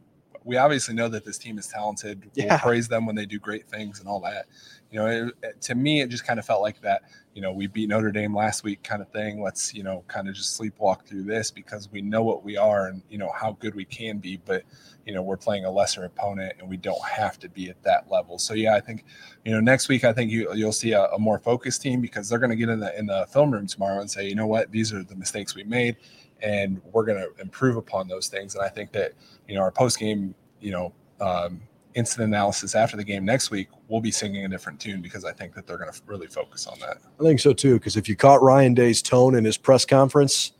we 0.47 0.57
obviously 0.57 0.95
know 0.95 1.09
that 1.09 1.25
this 1.25 1.37
team 1.37 1.57
is 1.59 1.67
talented. 1.67 2.29
Yeah. 2.33 2.49
We'll 2.53 2.59
praise 2.59 2.87
them 2.87 3.05
when 3.05 3.15
they 3.15 3.25
do 3.25 3.37
great 3.39 3.67
things 3.67 3.99
and 3.99 4.07
all 4.07 4.19
that. 4.21 4.45
You 4.91 4.99
know, 4.99 5.07
it, 5.07 5.33
it- 5.43 5.61
to 5.63 5.75
me, 5.75 6.01
it 6.01 6.09
just 6.09 6.25
kind 6.25 6.39
of 6.39 6.45
felt 6.45 6.61
like 6.61 6.79
that. 6.81 7.01
You 7.33 7.41
know, 7.41 7.51
we 7.51 7.67
beat 7.67 7.89
Notre 7.89 8.11
Dame 8.11 8.35
last 8.35 8.63
week, 8.63 8.81
kind 8.83 9.01
of 9.01 9.09
thing. 9.09 9.41
Let's 9.43 9.73
you 9.73 9.83
know, 9.83 10.03
kind 10.07 10.27
of 10.27 10.33
just 10.33 10.59
sleepwalk 10.59 11.03
through 11.05 11.23
this 11.23 11.51
because 11.51 11.91
we 11.91 12.01
know 12.01 12.23
what 12.23 12.43
we 12.43 12.57
are 12.57 12.87
and 12.87 13.03
you 13.09 13.17
know 13.19 13.31
how 13.35 13.51
good 13.59 13.75
we 13.75 13.85
can 13.85 14.17
be. 14.17 14.37
But 14.37 14.63
you 15.05 15.13
know, 15.13 15.21
we're 15.21 15.37
playing 15.37 15.65
a 15.65 15.71
lesser 15.71 16.03
opponent 16.05 16.53
and 16.59 16.67
we 16.69 16.77
don't 16.77 17.03
have 17.05 17.37
to 17.39 17.49
be 17.49 17.69
at 17.69 17.81
that 17.83 18.09
level. 18.09 18.39
So 18.39 18.53
yeah, 18.55 18.75
I 18.75 18.79
think 18.79 19.05
you 19.45 19.51
know 19.51 19.59
next 19.59 19.87
week 19.89 20.03
I 20.03 20.13
think 20.13 20.31
you 20.31 20.51
you'll 20.55 20.71
see 20.71 20.93
a, 20.93 21.03
a 21.07 21.19
more 21.19 21.37
focused 21.39 21.81
team 21.81 22.01
because 22.01 22.27
they're 22.29 22.39
going 22.39 22.49
to 22.49 22.55
get 22.55 22.69
in 22.69 22.79
the 22.79 22.97
in 22.97 23.05
the 23.05 23.27
film 23.29 23.51
room 23.51 23.67
tomorrow 23.67 23.99
and 24.01 24.09
say, 24.09 24.27
you 24.27 24.35
know 24.35 24.47
what, 24.47 24.71
these 24.71 24.91
are 24.93 25.03
the 25.03 25.15
mistakes 25.15 25.53
we 25.55 25.63
made 25.63 25.97
and 26.41 26.81
we're 26.91 27.05
going 27.05 27.19
to 27.19 27.41
improve 27.41 27.77
upon 27.77 28.07
those 28.07 28.27
things. 28.27 28.55
And 28.55 28.63
I 28.63 28.69
think 28.69 28.91
that 28.93 29.13
you 29.47 29.55
know 29.55 29.61
our 29.61 29.71
post 29.71 29.99
game, 29.99 30.35
you 30.59 30.71
know, 30.71 30.93
um, 31.19 31.61
incident 31.95 32.29
analysis 32.29 32.75
after 32.75 32.95
the 32.95 33.03
game 33.03 33.25
next 33.25 33.49
week, 33.49 33.69
we'll 33.87 34.01
be 34.01 34.11
singing 34.11 34.45
a 34.45 34.47
different 34.47 34.79
tune 34.79 35.01
because 35.01 35.25
I 35.25 35.33
think 35.33 35.53
that 35.55 35.65
they're 35.65 35.77
going 35.77 35.91
to 35.91 36.01
really 36.05 36.27
focus 36.27 36.67
on 36.67 36.79
that. 36.79 36.97
I 37.19 37.23
think 37.23 37.39
so 37.39 37.53
too, 37.53 37.75
because 37.75 37.97
if 37.97 38.07
you 38.07 38.15
caught 38.15 38.41
Ryan 38.41 38.73
Day's 38.73 39.01
tone 39.01 39.35
in 39.35 39.43
his 39.43 39.57
press 39.57 39.85
conference, 39.85 40.53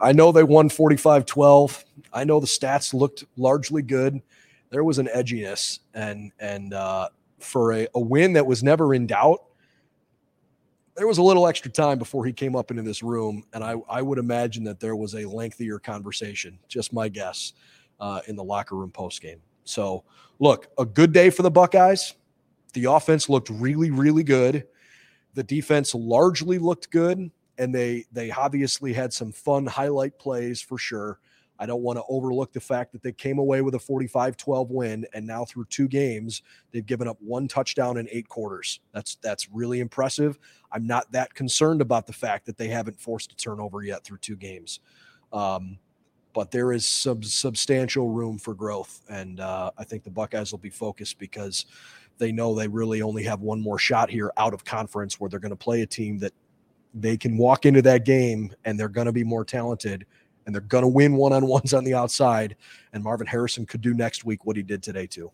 I 0.00 0.12
know 0.12 0.32
they 0.32 0.42
won 0.42 0.68
45 0.68 1.26
12. 1.26 1.84
I 2.12 2.24
know 2.24 2.40
the 2.40 2.46
stats 2.46 2.92
looked 2.92 3.24
largely 3.36 3.82
good. 3.82 4.20
There 4.70 4.84
was 4.84 4.98
an 4.98 5.08
edginess, 5.14 5.80
and 5.94 6.32
and 6.40 6.74
uh, 6.74 7.10
for 7.38 7.72
a, 7.72 7.86
a 7.94 8.00
win 8.00 8.32
that 8.32 8.46
was 8.46 8.62
never 8.62 8.94
in 8.94 9.06
doubt, 9.06 9.44
there 10.94 11.06
was 11.06 11.18
a 11.18 11.22
little 11.22 11.46
extra 11.46 11.70
time 11.70 11.98
before 11.98 12.24
he 12.24 12.32
came 12.32 12.54
up 12.54 12.70
into 12.70 12.82
this 12.82 13.02
room, 13.02 13.44
and 13.52 13.64
I, 13.64 13.76
I 13.88 14.02
would 14.02 14.18
imagine 14.18 14.64
that 14.64 14.80
there 14.80 14.96
was 14.96 15.14
a 15.14 15.24
lengthier 15.24 15.78
conversation, 15.78 16.58
just 16.68 16.92
my 16.92 17.08
guess, 17.08 17.54
uh, 18.00 18.20
in 18.28 18.36
the 18.36 18.44
locker 18.44 18.76
room 18.76 18.90
post 18.90 19.22
game. 19.22 19.40
So, 19.64 20.04
look, 20.38 20.68
a 20.78 20.84
good 20.84 21.12
day 21.12 21.30
for 21.30 21.42
the 21.42 21.50
Buckeyes. 21.50 22.14
The 22.74 22.84
offense 22.84 23.28
looked 23.28 23.48
really, 23.48 23.90
really 23.90 24.24
good. 24.24 24.66
The 25.34 25.42
defense 25.42 25.94
largely 25.94 26.58
looked 26.58 26.90
good, 26.90 27.30
and 27.58 27.74
they 27.74 28.04
they 28.12 28.30
obviously 28.30 28.92
had 28.92 29.12
some 29.12 29.32
fun 29.32 29.66
highlight 29.66 30.18
plays 30.18 30.60
for 30.60 30.78
sure. 30.78 31.20
I 31.62 31.66
don't 31.66 31.82
want 31.82 31.96
to 31.96 32.02
overlook 32.08 32.52
the 32.52 32.58
fact 32.58 32.90
that 32.90 33.04
they 33.04 33.12
came 33.12 33.38
away 33.38 33.62
with 33.62 33.76
a 33.76 33.78
45-12 33.78 34.68
win 34.68 35.06
and 35.14 35.24
now 35.24 35.44
through 35.44 35.66
two 35.66 35.86
games 35.86 36.42
they've 36.72 36.84
given 36.84 37.06
up 37.06 37.16
one 37.20 37.46
touchdown 37.46 37.98
in 37.98 38.08
8 38.10 38.28
quarters. 38.28 38.80
That's 38.92 39.14
that's 39.22 39.48
really 39.48 39.78
impressive. 39.78 40.40
I'm 40.72 40.88
not 40.88 41.12
that 41.12 41.32
concerned 41.34 41.80
about 41.80 42.08
the 42.08 42.12
fact 42.12 42.46
that 42.46 42.56
they 42.56 42.66
haven't 42.66 43.00
forced 43.00 43.30
a 43.30 43.36
turnover 43.36 43.84
yet 43.84 44.02
through 44.02 44.18
two 44.18 44.34
games. 44.34 44.80
Um, 45.32 45.78
but 46.32 46.50
there 46.50 46.72
is 46.72 46.84
some 46.84 47.22
substantial 47.22 48.08
room 48.08 48.38
for 48.38 48.54
growth 48.54 49.00
and 49.08 49.38
uh, 49.38 49.70
I 49.78 49.84
think 49.84 50.02
the 50.02 50.10
Buckeyes 50.10 50.50
will 50.50 50.58
be 50.58 50.68
focused 50.68 51.20
because 51.20 51.66
they 52.18 52.32
know 52.32 52.56
they 52.56 52.66
really 52.66 53.02
only 53.02 53.22
have 53.22 53.40
one 53.40 53.60
more 53.60 53.78
shot 53.78 54.10
here 54.10 54.32
out 54.36 54.52
of 54.52 54.64
conference 54.64 55.20
where 55.20 55.30
they're 55.30 55.38
going 55.38 55.50
to 55.50 55.56
play 55.56 55.82
a 55.82 55.86
team 55.86 56.18
that 56.18 56.32
they 56.92 57.16
can 57.16 57.38
walk 57.38 57.66
into 57.66 57.82
that 57.82 58.04
game 58.04 58.52
and 58.64 58.80
they're 58.80 58.88
going 58.88 59.06
to 59.06 59.12
be 59.12 59.22
more 59.22 59.44
talented 59.44 60.04
and 60.46 60.54
they're 60.54 60.62
going 60.62 60.82
to 60.82 60.88
win 60.88 61.14
one 61.16 61.32
on 61.32 61.46
ones 61.46 61.74
on 61.74 61.84
the 61.84 61.94
outside. 61.94 62.56
And 62.92 63.02
Marvin 63.02 63.26
Harrison 63.26 63.66
could 63.66 63.80
do 63.80 63.94
next 63.94 64.24
week 64.24 64.44
what 64.44 64.56
he 64.56 64.62
did 64.62 64.82
today, 64.82 65.06
too. 65.06 65.30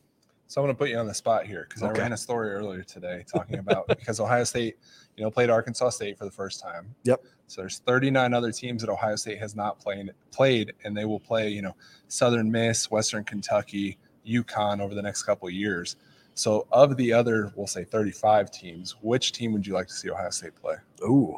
So 0.47 0.63
I'm 0.63 0.67
going 0.67 0.75
to 0.75 0.79
put 0.79 0.89
you 0.89 0.97
on 0.97 1.07
the 1.07 1.13
spot 1.15 1.47
here 1.47 1.67
because 1.69 1.83
Okay. 1.83 2.01
I 2.01 2.03
ran 2.03 2.13
a 2.15 2.17
story 2.17 2.51
earlier 2.51 2.83
today 2.83 3.23
talking 3.31 3.59
about 3.59 3.87
because 3.89 4.19
Ohio 4.19 4.45
State, 4.45 4.77
you 5.17 5.23
know, 5.23 5.31
played 5.31 5.51
Arkansas 5.51 5.91
State 5.91 6.17
for 6.17 6.25
the 6.25 6.31
first 6.31 6.63
time. 6.63 6.95
Yep. 7.05 7.23
So 7.49 7.61
there's 7.61 7.81
39 7.81 8.33
other 8.33 8.51
teams 8.51 8.81
that 8.81 8.91
Ohio 8.91 9.17
State 9.17 9.39
has 9.39 9.55
not 9.55 9.79
played 9.79 10.11
played, 10.31 10.73
and 10.85 10.97
they 10.97 11.05
will 11.05 11.21
play, 11.21 11.51
you 11.51 11.61
know, 11.61 11.77
Southern 12.09 12.51
Miss, 12.51 12.91
Western 12.91 13.25
Kentucky, 13.25 13.99
UConn 14.27 14.81
over 14.81 14.95
the 14.95 15.03
next 15.03 15.25
couple 15.25 15.49
of 15.49 15.55
years. 15.55 15.97
So 16.35 16.67
of 16.73 16.97
the 16.97 17.13
other, 17.13 17.53
we'll 17.57 17.67
say 17.67 17.85
35 17.85 18.51
teams, 18.51 18.97
which 19.03 19.33
team 19.33 19.53
would 19.53 19.67
you 19.67 19.75
like 19.75 19.89
to 19.89 19.93
see 19.95 20.09
Ohio 20.09 20.31
State 20.31 20.55
play? 20.57 20.77
Ooh. 21.03 21.37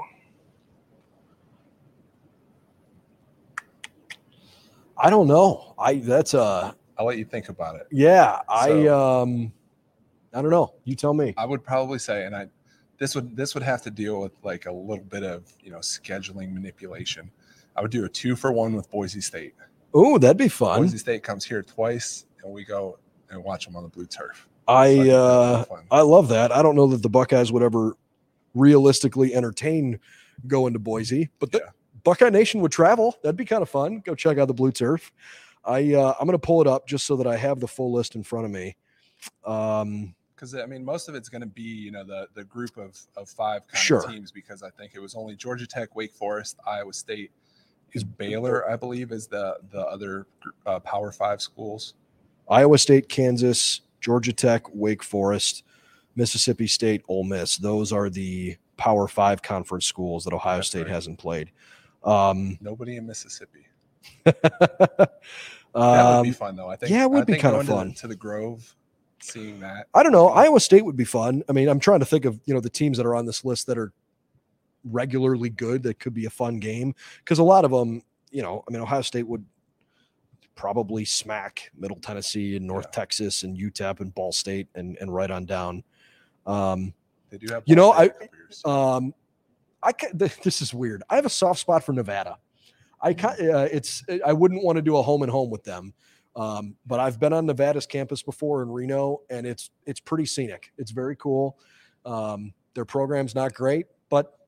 I 5.02 5.10
don't 5.10 5.26
know. 5.26 5.74
I 5.78 5.94
that's 5.96 6.34
uh 6.34 6.72
I'll 6.98 7.06
let 7.06 7.18
you 7.18 7.24
think 7.24 7.48
about 7.48 7.76
it. 7.76 7.86
yeah, 7.90 8.40
I 8.48 8.86
um 8.88 9.52
I 10.34 10.42
don't 10.42 10.50
know. 10.50 10.74
You 10.84 10.94
tell 10.94 11.14
me. 11.14 11.34
I 11.36 11.46
would 11.46 11.64
probably 11.64 11.98
say, 11.98 12.24
and 12.24 12.36
I 12.36 12.48
this 12.98 13.14
would 13.14 13.34
this 13.34 13.54
would 13.54 13.62
have 13.62 13.82
to 13.82 13.90
deal 13.90 14.20
with 14.20 14.32
like 14.42 14.66
a 14.66 14.72
little 14.72 15.04
bit 15.04 15.22
of 15.22 15.52
you 15.62 15.70
know 15.70 15.78
scheduling 15.78 16.52
manipulation. 16.52 17.30
I 17.76 17.82
would 17.82 17.90
do 17.90 18.04
a 18.04 18.08
two 18.08 18.36
for 18.36 18.52
one 18.52 18.74
with 18.74 18.90
Boise 18.90 19.20
State. 19.20 19.54
Oh, 19.94 20.18
that'd 20.18 20.36
be 20.36 20.48
fun. 20.48 20.82
Boise 20.82 20.98
State 20.98 21.22
comes 21.22 21.44
here 21.44 21.62
twice, 21.62 22.26
and 22.44 22.52
we 22.52 22.64
go 22.64 22.98
and 23.30 23.42
watch 23.42 23.64
them 23.64 23.76
on 23.76 23.82
the 23.82 23.88
blue 23.88 24.06
turf. 24.06 24.46
I 24.68 24.96
So 25.06 25.10
uh 25.16 25.50
that'd 25.52 25.68
be 25.68 25.74
fun. 25.74 25.84
I 25.90 26.00
love 26.02 26.28
that. 26.28 26.52
I 26.52 26.62
don't 26.62 26.76
know 26.76 26.86
that 26.88 27.02
the 27.02 27.08
Buckeyes 27.08 27.50
would 27.50 27.62
ever 27.62 27.96
realistically 28.54 29.34
entertain 29.34 29.98
going 30.46 30.72
to 30.74 30.78
Boise, 30.78 31.30
but 31.38 31.52
the 31.52 31.58
Yeah. 31.64 31.70
Buckeye 32.04 32.30
Nation 32.30 32.60
would 32.60 32.72
travel. 32.72 33.16
That'd 33.22 33.36
be 33.36 33.44
kind 33.44 33.62
of 33.62 33.68
fun. 33.68 34.00
Go 34.04 34.14
check 34.14 34.38
out 34.38 34.48
the 34.48 34.54
blue 34.54 34.72
turf. 34.72 35.12
I 35.64 35.94
uh, 35.94 36.14
I'm 36.18 36.26
going 36.26 36.38
to 36.38 36.44
pull 36.46 36.60
it 36.60 36.66
up 36.66 36.86
just 36.86 37.06
so 37.06 37.16
that 37.16 37.26
I 37.26 37.36
have 37.36 37.60
the 37.60 37.68
full 37.68 37.92
list 37.92 38.14
in 38.14 38.22
front 38.22 38.46
of 38.46 38.50
me. 38.50 38.76
Um, 39.44 40.14
because 40.34 40.54
I 40.54 40.64
mean, 40.64 40.82
most 40.82 41.08
of 41.10 41.14
it's 41.14 41.28
going 41.28 41.42
to 41.42 41.46
be 41.46 41.62
you 41.62 41.90
know 41.90 42.02
the 42.04 42.26
the 42.34 42.44
group 42.44 42.76
of 42.78 42.98
of 43.16 43.28
five 43.28 43.66
kind 43.66 43.78
Sure. 43.78 43.98
of 44.04 44.10
teams 44.10 44.32
because 44.32 44.62
I 44.62 44.70
think 44.70 44.92
it 44.94 45.00
was 45.00 45.14
only 45.14 45.36
Georgia 45.36 45.66
Tech, 45.66 45.94
Wake 45.94 46.14
Forest, 46.14 46.56
Iowa 46.66 46.94
State, 46.94 47.30
is 47.92 48.04
Baylor, 48.04 48.68
I 48.70 48.76
believe, 48.76 49.12
is 49.12 49.26
the 49.26 49.58
the 49.70 49.80
other 49.86 50.26
uh, 50.64 50.80
Power 50.80 51.12
Five 51.12 51.42
schools. 51.42 51.94
Iowa 52.48 52.78
State, 52.78 53.08
Kansas, 53.10 53.82
Georgia 54.00 54.32
Tech, 54.32 54.62
Wake 54.72 55.02
Forest, 55.02 55.62
Mississippi 56.16 56.66
State, 56.66 57.02
Ole 57.06 57.24
Miss. 57.24 57.58
Those 57.58 57.92
are 57.92 58.08
the 58.08 58.56
Power 58.78 59.06
Five 59.08 59.42
conference 59.42 59.84
schools 59.84 60.24
that 60.24 60.32
Ohio 60.32 60.56
That's 60.56 60.68
State 60.68 60.84
right. 60.86 60.90
hasn't 60.90 61.18
played. 61.18 61.50
Um, 62.04 62.58
Nobody 62.60 62.96
in 62.96 63.06
Mississippi. 63.06 63.66
That 65.72 66.16
would 66.16 66.22
be 66.24 66.28
um, 66.30 66.34
fun 66.34 66.56
though. 66.56 66.68
I 66.68 66.76
think. 66.76 66.90
yeah, 66.90 67.04
it 67.04 67.10
would 67.10 67.22
I 67.22 67.24
be 67.24 67.34
kinda 67.34 67.50
going 67.50 67.60
to 67.66 67.66
the- 67.66 67.76
fun. 67.76 67.92
to 67.94 68.08
the 68.08 68.16
Grove, 68.16 68.74
seeing 69.20 69.60
that. 69.60 69.86
I 69.94 70.02
don't 70.02 70.10
know. 70.12 70.28
Iowa 70.28 70.58
State 70.58 70.84
would 70.84 70.96
be 70.96 71.04
fun. 71.04 71.44
I 71.48 71.52
mean, 71.52 71.68
I'm 71.68 71.78
trying 71.78 72.00
to 72.00 72.06
think 72.06 72.24
of 72.24 72.40
you 72.44 72.54
know 72.54 72.60
the 72.60 72.70
teams 72.70 72.96
that 72.96 73.06
are 73.06 73.14
on 73.14 73.24
this 73.26 73.44
list 73.44 73.66
that 73.68 73.78
are 73.78 73.92
regularly 74.84 75.48
good 75.50 75.82
that 75.84 76.00
could 76.00 76.14
be 76.14 76.24
a 76.24 76.30
fun 76.30 76.58
game 76.58 76.94
because 77.18 77.38
a 77.38 77.44
lot 77.44 77.64
of 77.64 77.70
them, 77.70 78.02
you 78.32 78.42
know, 78.42 78.64
I 78.68 78.72
mean, 78.72 78.82
Ohio 78.82 79.02
State 79.02 79.28
would 79.28 79.44
probably 80.56 81.04
smack 81.04 81.70
Middle 81.76 81.98
Tennessee 81.98 82.56
and 82.56 82.66
North 82.66 82.86
Yeah. 82.88 82.90
Texas 83.00 83.42
and 83.44 83.56
UTEP 83.56 84.00
and 84.00 84.12
Ball 84.14 84.32
State 84.32 84.66
and 84.74 84.96
and 85.00 85.14
right 85.14 85.30
on 85.30 85.44
down. 85.44 85.84
Um, 86.46 86.92
They 87.30 87.38
do 87.38 87.52
have. 87.54 87.62
You 87.66 87.76
know, 87.76 87.92
State 87.92 88.00
I- 88.00 88.04
a 88.06 88.08
couple 88.10 88.26
years. 88.38 88.62
um, 88.64 89.14
I 89.83 89.93
this 90.12 90.62
is 90.62 90.75
weird. 90.75 91.03
I 91.09 91.16
have 91.16 91.27
a 91.27 91.31
soft 91.31 91.61
spot 91.61 91.85
for 91.85 91.93
Nevada. 91.93 92.38
I 93.03 93.12
uh, 93.12 93.69
it's 93.73 94.05
I 94.25 94.33
wouldn't 94.33 94.62
want 94.62 94.77
to 94.77 94.83
do 94.83 94.97
a 94.97 95.03
home 95.03 95.23
and 95.23 95.31
home 95.31 95.51
with 95.51 95.64
them, 95.64 95.95
um, 96.37 96.77
but 96.87 97.01
I've 97.01 97.19
been 97.19 97.33
on 97.33 97.47
Nevada's 97.47 97.87
campus 97.87 98.23
before 98.23 98.62
in 98.62 98.71
Reno, 98.71 99.23
and 99.31 99.47
it's 99.47 99.71
it's 99.87 100.01
pretty 100.01 100.27
scenic. 100.27 100.73
It's 100.77 100.90
very 100.90 101.16
cool. 101.16 101.59
Um, 102.05 102.53
their 102.75 102.85
program's 102.85 103.35
not 103.35 103.55
great, 103.55 103.87
but 104.11 104.38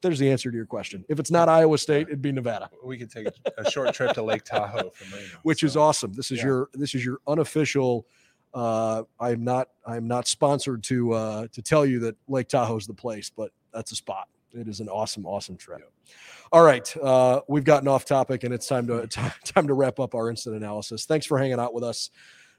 there's 0.00 0.18
the 0.18 0.30
answer 0.30 0.50
to 0.50 0.56
your 0.56 0.66
question. 0.66 1.04
If 1.08 1.18
it's 1.18 1.30
not 1.30 1.48
Iowa 1.48 1.78
State, 1.78 2.08
it'd 2.08 2.22
be 2.22 2.32
Nevada, 2.32 2.70
we 2.84 2.98
could 2.98 3.10
take 3.10 3.26
a, 3.56 3.70
short 3.70 3.94
trip 3.94 4.12
to 4.14 4.22
Lake 4.22 4.44
Tahoe 4.44 4.90
from 4.90 5.12
Reno, 5.12 5.28
which 5.42 5.62
is 5.62 5.76
awesome. 5.76 6.12
This 6.12 6.30
is 6.30 6.38
yeah. 6.38 6.46
your 6.46 6.68
this 6.74 6.94
is 6.94 7.04
your 7.04 7.18
unofficial. 7.26 8.06
Uh, 8.54 9.04
I'm 9.20 9.44
not 9.44 9.68
I'm 9.86 10.08
not 10.08 10.26
sponsored 10.26 10.82
to 10.84 11.12
uh, 11.12 11.46
to 11.52 11.62
tell 11.62 11.86
you 11.86 12.00
that 12.00 12.16
Lake 12.26 12.48
Tahoe's 12.48 12.86
the 12.86 12.94
place, 12.94 13.30
but 13.30 13.52
that's 13.72 13.92
a 13.92 13.96
spot. 13.96 14.28
It 14.52 14.68
is 14.68 14.80
an 14.80 14.88
awesome, 14.88 15.26
awesome 15.26 15.56
trip. 15.56 15.80
All 16.52 16.62
right, 16.62 16.96
uh, 16.96 17.40
we've 17.48 17.64
gotten 17.64 17.88
off 17.88 18.04
topic, 18.04 18.44
and 18.44 18.54
it's 18.54 18.66
time 18.66 18.86
to 18.86 19.06
time 19.44 19.66
to 19.66 19.74
wrap 19.74 20.00
up 20.00 20.14
our 20.14 20.30
instant 20.30 20.56
analysis. 20.56 21.04
Thanks 21.04 21.26
for 21.26 21.38
hanging 21.38 21.60
out 21.60 21.74
with 21.74 21.84
us. 21.84 22.10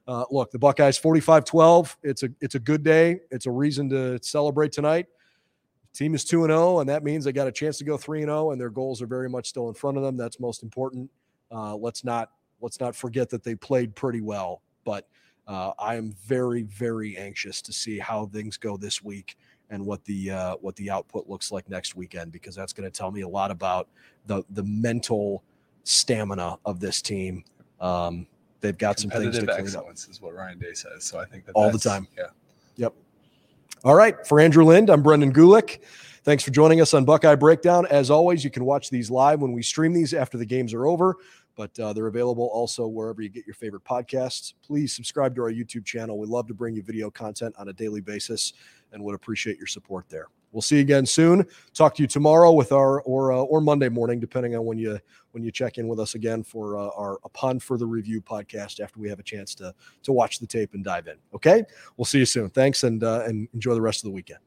Uh, 0.08 0.26
look, 0.32 0.50
the 0.52 0.60
Buckeyes 0.60 1.00
45-12. 1.00 1.96
It's 2.04 2.24
a 2.24 2.30
it's 2.42 2.56
a 2.56 2.60
good 2.60 2.84
day. 2.84 3.20
It's 3.32 3.46
a 3.46 3.52
reason 3.52 3.90
to 3.90 4.20
celebrate 4.22 4.72
tonight. 4.72 5.08
Team 5.94 6.16
is 6.16 6.24
2 6.24 6.44
and 6.44 6.52
0 6.52 6.80
and 6.80 6.90
that 6.90 7.04
means 7.04 7.26
they 7.26 7.32
got 7.32 7.48
a 7.48 7.52
chance 7.52 7.78
to 7.80 7.84
go 7.84 7.98
3 7.98 8.22
and 8.22 8.30
0 8.30 8.52
and 8.52 8.62
their 8.62 8.70
goals 8.70 9.02
are 9.02 9.08
very 9.08 9.30
much 9.30 9.50
still 9.50 9.68
in 9.68 9.74
front 9.74 9.98
of 9.98 10.04
them. 10.04 10.18
That's 10.18 10.40
most 10.40 10.64
important. 10.64 11.10
Uh, 11.52 11.76
let's 11.76 12.04
not 12.04 12.32
let's 12.62 12.80
not 12.80 12.96
forget 12.96 13.30
that 13.30 13.44
they 13.44 13.56
played 13.56 13.96
pretty 13.96 14.22
well, 14.22 14.62
but 14.84 15.08
uh, 15.48 15.72
I 15.80 15.96
am 15.96 16.14
very 16.26 16.64
very 16.64 17.18
anxious 17.18 17.62
to 17.64 17.74
see 17.74 18.00
how 18.00 18.28
things 18.28 18.58
go 18.58 18.78
this 18.78 19.04
week 19.04 19.36
and 19.70 19.86
what 19.86 20.04
the 20.06 20.32
uh, 20.32 20.56
what 20.58 20.76
the 20.76 20.90
output 20.90 21.28
looks 21.28 21.52
like 21.52 21.70
next 21.70 21.96
weekend 21.96 22.32
because 22.32 22.56
that's 22.56 22.74
going 22.74 22.90
to 22.90 22.96
tell 22.96 23.12
me 23.12 23.22
a 23.22 23.28
lot 23.28 23.52
about 23.52 23.88
the 24.26 24.44
the 24.52 24.64
mental 24.64 25.44
stamina 25.84 26.58
of 26.66 26.80
this 26.80 27.02
team. 27.02 27.44
Um, 27.80 28.28
they've 28.62 28.78
got 28.78 29.00
some 29.00 29.10
things 29.10 29.38
to 29.38 29.46
clean 29.46 29.50
up. 29.50 29.60
excellence 29.60 30.08
is 30.08 30.22
what 30.22 30.34
Ryan 30.34 30.60
Day 30.60 30.74
says. 30.74 31.04
So 31.04 31.20
I 31.20 31.26
think 31.26 31.46
that 31.46 31.54
All 31.54 31.72
the 31.72 31.80
time. 31.80 32.08
Yeah. 32.18 32.26
Yep. 32.76 32.94
All 33.84 33.96
right. 33.96 34.16
For 34.28 34.40
Andrew 34.40 34.66
Lind, 34.66 34.90
I'm 34.90 35.02
Brendan 35.02 35.34
Gulick. 35.34 35.80
Thanks 36.24 36.44
for 36.44 36.52
joining 36.52 36.82
us 36.82 36.94
on 36.94 37.06
Buckeye 37.06 37.36
Breakdown. 37.36 37.88
As 37.90 38.12
always, 38.12 38.44
you 38.44 38.52
can 38.52 38.66
watch 38.66 38.90
these 38.90 39.10
live 39.10 39.42
when 39.42 39.54
we 39.54 39.64
stream 39.64 39.94
these 39.94 40.14
after 40.14 40.38
the 40.38 40.46
games 40.46 40.74
are 40.74 40.86
over, 40.86 41.16
but 41.60 41.78
uh, 41.78 41.92
they're 41.92 42.08
available 42.08 42.46
also 42.54 42.88
wherever 42.88 43.22
you 43.22 43.28
get 43.28 43.46
your 43.46 43.54
favorite 43.54 43.84
podcasts. 43.84 44.54
Please 44.64 44.96
subscribe 44.96 45.36
to 45.36 45.42
our 45.42 45.52
YouTube 45.52 45.84
channel. 45.84 46.18
We 46.18 46.26
love 46.26 46.48
to 46.48 46.54
bring 46.54 46.74
you 46.74 46.82
video 46.82 47.12
content 47.12 47.54
on 47.60 47.68
a 47.68 47.74
daily 47.74 48.00
basis 48.00 48.54
and 48.94 49.04
would 49.04 49.14
appreciate 49.14 49.58
your 49.58 49.68
support 49.68 50.08
there. 50.08 50.28
We'll 50.54 50.62
see 50.62 50.78
you 50.78 50.82
again 50.84 51.06
soon. 51.06 51.46
Talk 51.74 51.96
to 51.96 52.02
you 52.02 52.08
tomorrow 52.08 52.54
with 52.54 52.72
our 52.72 53.02
or 53.02 53.34
uh, 53.34 53.42
or 53.42 53.60
Monday 53.60 53.90
morning, 53.90 54.22
depending 54.22 54.56
on 54.56 54.64
when 54.64 54.78
you 54.78 54.98
when 55.32 55.44
you 55.44 55.52
check 55.52 55.78
in 55.78 55.90
with 55.90 56.00
us 56.00 56.16
again 56.16 56.44
for 56.44 56.78
uh, 56.78 56.92
our 56.96 57.20
upon 57.26 57.60
further 57.60 57.88
review 57.88 58.22
podcast 58.22 58.80
after 58.80 59.02
we 59.02 59.10
have 59.10 59.20
a 59.20 59.24
chance 59.24 59.54
to 59.56 59.76
to 60.04 60.14
watch 60.14 60.40
the 60.40 60.48
tape 60.48 60.76
and 60.76 60.86
dive 60.86 61.08
in. 61.08 61.18
Okay, 61.36 61.66
we'll 61.98 62.06
see 62.06 62.20
you 62.20 62.26
soon. 62.26 62.50
Thanks 62.50 62.86
and 62.86 63.04
uh, 63.04 63.24
and 63.26 63.50
enjoy 63.54 63.74
the 63.74 63.82
rest 63.82 64.00
of 64.00 64.06
the 64.06 64.16
weekend. 64.16 64.40